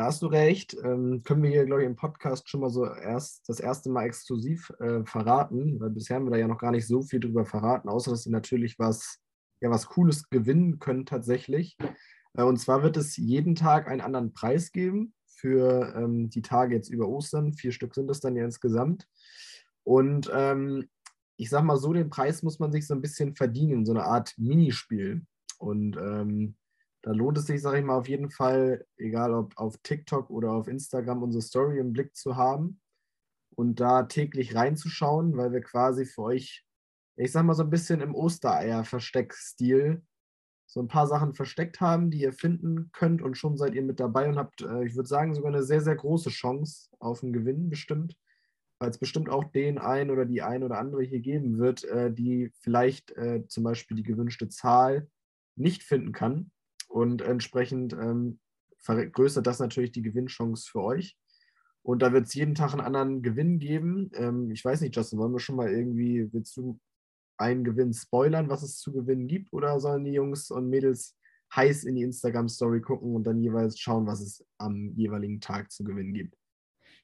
Da 0.00 0.06
hast 0.06 0.22
du 0.22 0.28
recht. 0.28 0.74
Ähm, 0.82 1.22
können 1.24 1.42
wir 1.42 1.50
hier, 1.50 1.66
glaube 1.66 1.82
ich, 1.82 1.86
im 1.86 1.94
Podcast 1.94 2.48
schon 2.48 2.62
mal 2.62 2.70
so 2.70 2.86
erst 2.86 3.46
das 3.50 3.60
erste 3.60 3.90
Mal 3.90 4.06
exklusiv 4.06 4.72
äh, 4.80 5.04
verraten, 5.04 5.78
weil 5.78 5.90
bisher 5.90 6.16
haben 6.16 6.24
wir 6.24 6.30
da 6.30 6.38
ja 6.38 6.48
noch 6.48 6.56
gar 6.56 6.70
nicht 6.70 6.86
so 6.86 7.02
viel 7.02 7.20
drüber 7.20 7.44
verraten, 7.44 7.90
außer 7.90 8.10
dass 8.10 8.22
sie 8.22 8.30
natürlich 8.30 8.78
was, 8.78 9.18
ja, 9.60 9.68
was 9.68 9.88
Cooles 9.88 10.30
gewinnen 10.30 10.78
können 10.78 11.04
tatsächlich. 11.04 11.76
Äh, 12.32 12.44
und 12.44 12.56
zwar 12.56 12.82
wird 12.82 12.96
es 12.96 13.18
jeden 13.18 13.56
Tag 13.56 13.88
einen 13.88 14.00
anderen 14.00 14.32
Preis 14.32 14.72
geben 14.72 15.12
für 15.26 15.92
ähm, 15.94 16.30
die 16.30 16.40
Tage 16.40 16.76
jetzt 16.76 16.88
über 16.88 17.06
Ostern. 17.06 17.52
Vier 17.52 17.72
Stück 17.72 17.94
sind 17.94 18.10
es 18.10 18.20
dann 18.20 18.36
ja 18.36 18.44
insgesamt. 18.46 19.06
Und 19.84 20.30
ähm, 20.32 20.88
ich 21.36 21.50
sag 21.50 21.62
mal 21.62 21.76
so, 21.76 21.92
den 21.92 22.08
Preis 22.08 22.42
muss 22.42 22.58
man 22.58 22.72
sich 22.72 22.86
so 22.86 22.94
ein 22.94 23.02
bisschen 23.02 23.34
verdienen, 23.34 23.84
so 23.84 23.92
eine 23.92 24.04
Art 24.04 24.32
Minispiel. 24.38 25.26
Und 25.58 25.98
ähm, 25.98 26.56
da 27.02 27.12
lohnt 27.12 27.38
es 27.38 27.46
sich, 27.46 27.60
sage 27.62 27.78
ich 27.78 27.84
mal, 27.84 27.96
auf 27.96 28.08
jeden 28.08 28.30
Fall, 28.30 28.86
egal 28.96 29.32
ob 29.34 29.56
auf 29.56 29.78
TikTok 29.82 30.30
oder 30.30 30.52
auf 30.52 30.68
Instagram, 30.68 31.22
unsere 31.22 31.42
Story 31.42 31.78
im 31.78 31.92
Blick 31.92 32.14
zu 32.14 32.36
haben 32.36 32.80
und 33.54 33.80
da 33.80 34.04
täglich 34.04 34.54
reinzuschauen, 34.54 35.36
weil 35.36 35.52
wir 35.52 35.60
quasi 35.62 36.04
für 36.04 36.22
euch, 36.22 36.64
ich 37.16 37.32
sag 37.32 37.44
mal, 37.44 37.54
so 37.54 37.62
ein 37.62 37.70
bisschen 37.70 38.00
im 38.00 38.14
Ostereier-Versteck-Stil 38.14 40.02
so 40.66 40.80
ein 40.80 40.88
paar 40.88 41.06
Sachen 41.06 41.34
versteckt 41.34 41.80
haben, 41.80 42.10
die 42.10 42.20
ihr 42.20 42.32
finden 42.32 42.90
könnt 42.92 43.22
und 43.22 43.36
schon 43.36 43.56
seid 43.56 43.74
ihr 43.74 43.82
mit 43.82 43.98
dabei 43.98 44.28
und 44.28 44.36
habt, 44.36 44.62
äh, 44.62 44.84
ich 44.84 44.94
würde 44.94 45.08
sagen, 45.08 45.34
sogar 45.34 45.52
eine 45.52 45.64
sehr, 45.64 45.80
sehr 45.80 45.96
große 45.96 46.30
Chance 46.30 46.90
auf 47.00 47.22
einen 47.22 47.32
Gewinn 47.32 47.70
bestimmt 47.70 48.16
weil 48.80 48.90
es 48.90 48.98
bestimmt 48.98 49.28
auch 49.28 49.44
den 49.44 49.78
einen 49.78 50.10
oder 50.10 50.24
die 50.24 50.42
ein 50.42 50.64
oder 50.64 50.78
andere 50.78 51.02
hier 51.02 51.20
geben 51.20 51.58
wird, 51.58 51.84
äh, 51.84 52.10
die 52.10 52.50
vielleicht 52.60 53.12
äh, 53.12 53.46
zum 53.46 53.62
Beispiel 53.62 53.96
die 53.96 54.02
gewünschte 54.02 54.48
Zahl 54.48 55.08
nicht 55.54 55.82
finden 55.82 56.12
kann. 56.12 56.50
Und 56.90 57.22
entsprechend 57.22 57.92
ähm, 57.92 58.40
vergrößert 58.78 59.46
das 59.46 59.60
natürlich 59.60 59.92
die 59.92 60.02
Gewinnchance 60.02 60.68
für 60.68 60.82
euch. 60.82 61.16
Und 61.82 62.02
da 62.02 62.12
wird 62.12 62.26
es 62.26 62.34
jeden 62.34 62.54
Tag 62.54 62.72
einen 62.72 62.82
anderen 62.82 63.22
Gewinn 63.22 63.58
geben. 63.58 64.10
Ähm, 64.14 64.50
ich 64.50 64.64
weiß 64.64 64.80
nicht, 64.80 64.96
Justin, 64.96 65.18
wollen 65.18 65.32
wir 65.32 65.38
schon 65.38 65.56
mal 65.56 65.70
irgendwie, 65.70 66.28
willst 66.32 66.56
du 66.56 66.78
einen 67.38 67.64
Gewinn 67.64 67.94
spoilern, 67.94 68.50
was 68.50 68.62
es 68.62 68.78
zu 68.78 68.92
gewinnen 68.92 69.28
gibt? 69.28 69.52
Oder 69.52 69.78
sollen 69.80 70.04
die 70.04 70.12
Jungs 70.12 70.50
und 70.50 70.68
Mädels 70.68 71.16
heiß 71.54 71.84
in 71.84 71.94
die 71.94 72.02
Instagram-Story 72.02 72.80
gucken 72.80 73.14
und 73.14 73.24
dann 73.24 73.40
jeweils 73.40 73.78
schauen, 73.78 74.06
was 74.06 74.20
es 74.20 74.44
am 74.58 74.92
jeweiligen 74.96 75.40
Tag 75.40 75.70
zu 75.70 75.84
gewinnen 75.84 76.12
gibt? 76.12 76.36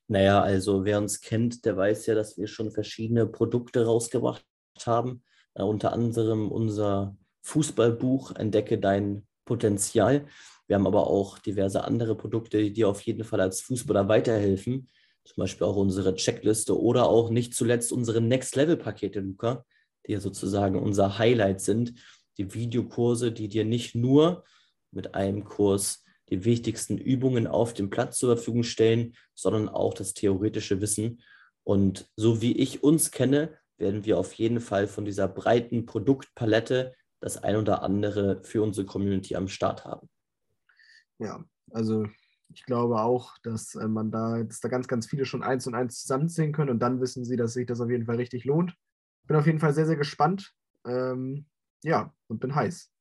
Naja, 0.08 0.42
also 0.42 0.84
wer 0.84 0.98
uns 0.98 1.20
kennt, 1.20 1.64
der 1.64 1.76
weiß 1.76 2.06
ja, 2.06 2.14
dass 2.14 2.36
wir 2.36 2.48
schon 2.48 2.70
verschiedene 2.70 3.26
Produkte 3.26 3.86
rausgebracht 3.86 4.44
haben. 4.84 5.22
Äh, 5.54 5.62
unter 5.62 5.92
anderem 5.92 6.50
unser 6.50 7.16
Fußballbuch 7.42 8.32
Entdecke 8.32 8.78
dein 8.78 9.25
Potenzial. 9.46 10.26
Wir 10.66 10.76
haben 10.76 10.86
aber 10.86 11.06
auch 11.06 11.38
diverse 11.38 11.84
andere 11.84 12.14
Produkte, 12.14 12.70
die 12.70 12.84
auf 12.84 13.00
jeden 13.00 13.24
Fall 13.24 13.40
als 13.40 13.62
Fußballer 13.62 14.08
weiterhelfen. 14.08 14.90
Zum 15.24 15.40
Beispiel 15.40 15.66
auch 15.66 15.76
unsere 15.76 16.14
Checkliste 16.14 16.78
oder 16.78 17.08
auch 17.08 17.30
nicht 17.30 17.54
zuletzt 17.54 17.92
unsere 17.92 18.20
Next-Level-Pakete, 18.20 19.20
Luca, 19.20 19.64
die 20.06 20.12
ja 20.12 20.20
sozusagen 20.20 20.78
unser 20.78 21.18
Highlight 21.18 21.62
sind. 21.62 21.94
Die 22.36 22.52
Videokurse, 22.52 23.32
die 23.32 23.48
dir 23.48 23.64
nicht 23.64 23.94
nur 23.94 24.44
mit 24.90 25.14
einem 25.14 25.44
Kurs 25.44 26.04
die 26.28 26.44
wichtigsten 26.44 26.98
Übungen 26.98 27.46
auf 27.46 27.72
dem 27.72 27.88
Platz 27.88 28.18
zur 28.18 28.36
Verfügung 28.36 28.64
stellen, 28.64 29.14
sondern 29.34 29.68
auch 29.68 29.94
das 29.94 30.12
theoretische 30.12 30.80
Wissen. 30.80 31.22
Und 31.64 32.08
so 32.16 32.42
wie 32.42 32.52
ich 32.52 32.82
uns 32.82 33.10
kenne, 33.10 33.56
werden 33.78 34.04
wir 34.04 34.18
auf 34.18 34.32
jeden 34.34 34.60
Fall 34.60 34.86
von 34.86 35.04
dieser 35.04 35.28
breiten 35.28 35.86
Produktpalette 35.86 36.94
das 37.26 37.42
ein 37.42 37.56
oder 37.56 37.82
andere 37.82 38.40
für 38.44 38.62
unsere 38.62 38.86
Community 38.86 39.34
am 39.34 39.48
Start 39.48 39.84
haben. 39.84 40.08
Ja, 41.18 41.44
also 41.72 42.06
ich 42.54 42.64
glaube 42.64 43.00
auch, 43.00 43.36
dass 43.42 43.74
äh, 43.74 43.88
man 43.88 44.12
da, 44.12 44.44
dass 44.44 44.60
da 44.60 44.68
ganz, 44.68 44.86
ganz 44.86 45.06
viele 45.06 45.24
schon 45.24 45.42
eins 45.42 45.66
und 45.66 45.74
eins 45.74 46.02
zusammenzählen 46.02 46.52
können 46.52 46.70
und 46.70 46.78
dann 46.78 47.00
wissen 47.00 47.24
sie, 47.24 47.34
dass 47.36 47.54
sich 47.54 47.66
das 47.66 47.80
auf 47.80 47.90
jeden 47.90 48.06
Fall 48.06 48.14
richtig 48.16 48.44
lohnt. 48.44 48.76
Bin 49.26 49.36
auf 49.36 49.46
jeden 49.46 49.58
Fall 49.58 49.74
sehr, 49.74 49.86
sehr 49.86 49.96
gespannt. 49.96 50.52
Ähm, 50.86 51.46
ja, 51.82 52.14
und 52.28 52.38
bin 52.38 52.54
heiß. 52.54 52.92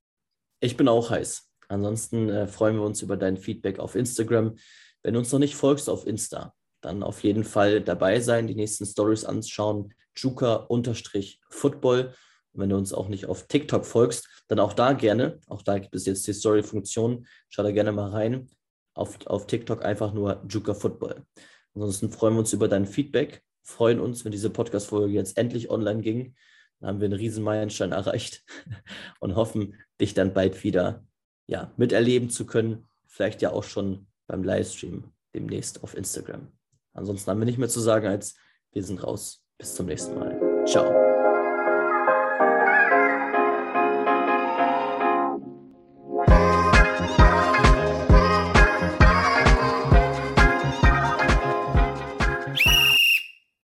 Ich 0.60 0.76
bin 0.76 0.88
auch 0.88 1.12
heiß. 1.12 1.48
Ansonsten 1.68 2.30
äh, 2.30 2.48
freuen 2.48 2.78
wir 2.78 2.84
uns 2.84 3.04
über 3.04 3.18
dein 3.18 3.38
Feedback 3.38 3.78
auf 3.78 3.94
Instagram. 3.94 4.56
Wenn 5.04 5.14
du 5.14 5.20
uns 5.20 5.32
noch 5.32 5.38
nicht 5.38 5.56
folgst 5.56 5.88
auf 5.88 6.08
Insta, 6.08 6.56
dann 6.82 7.04
auf 7.04 7.24
jeden 7.24 7.44
Fall 7.44 7.82
dabei 7.82 8.20
sein, 8.22 8.48
die 8.48 8.56
nächsten 8.56 8.88
Stories 8.88 9.24
anschauen. 9.24 9.94
Juka-Football. 10.16 12.16
Wenn 12.58 12.70
du 12.70 12.78
uns 12.78 12.94
auch 12.94 13.10
nicht 13.10 13.26
auf 13.26 13.48
TikTok 13.48 13.86
folgst, 13.86 14.28
dann 14.48 14.60
auch 14.60 14.74
da 14.74 14.94
gerne. 14.94 15.40
Auch 15.48 15.62
da 15.62 15.80
gibt 15.80 15.96
es 15.96 16.06
jetzt 16.06 16.26
die 16.28 16.34
Story-Funktion. 16.34 17.28
Schau 17.50 17.64
da 17.64 17.72
gerne 17.72 17.92
mal 17.92 18.10
rein. 18.10 18.50
Auf, 18.94 19.26
auf 19.28 19.48
TikTok 19.48 19.84
einfach 19.84 20.14
nur 20.14 20.44
Juka 20.48 20.74
Football. 20.74 21.26
Ansonsten 21.74 22.10
freuen 22.10 22.36
wir 22.36 22.40
uns 22.40 22.54
über 22.54 22.68
dein 22.68 22.86
Feedback. 22.86 23.44
Freuen 23.64 24.00
uns, 24.00 24.24
wenn 24.24 24.32
diese 24.32 24.50
Podcast-Folge 24.50 25.14
jetzt 25.14 25.38
endlich 25.38 25.70
online 25.70 26.02
ging. 26.02 26.36
Dann 26.80 26.90
haben 26.90 27.02
wir 27.02 27.06
einen 27.06 27.20
riesen 27.20 27.44
Meilenstein 27.44 27.92
erreicht 27.92 28.44
und 29.20 29.36
hoffen, 29.36 29.76
dich 30.00 30.14
dann 30.14 30.34
bald 30.34 30.64
wieder 30.64 31.04
ja, 31.48 31.72
miterleben 31.78 32.30
zu 32.30 32.46
können. 32.46 32.88
Vielleicht 33.08 33.42
ja 33.42 33.52
auch 33.52 33.64
schon 33.64 34.08
beim 34.28 34.44
Livestream 34.44 35.12
demnächst 35.34 35.84
auf 35.84 35.96
Instagram. 35.96 36.48
Ansonsten 36.94 37.30
haben 37.30 37.40
wir 37.40 37.46
nicht 37.46 37.58
mehr 37.58 37.70
zu 37.70 37.82
sagen 37.82 38.08
als 38.08 38.36
wir 38.72 38.84
sind 38.84 39.04
raus. 39.04 39.44
Bis 39.58 39.74
zum 39.74 39.86
nächsten 39.86 40.16
Mal. 40.16 40.66
Ciao. 40.68 41.15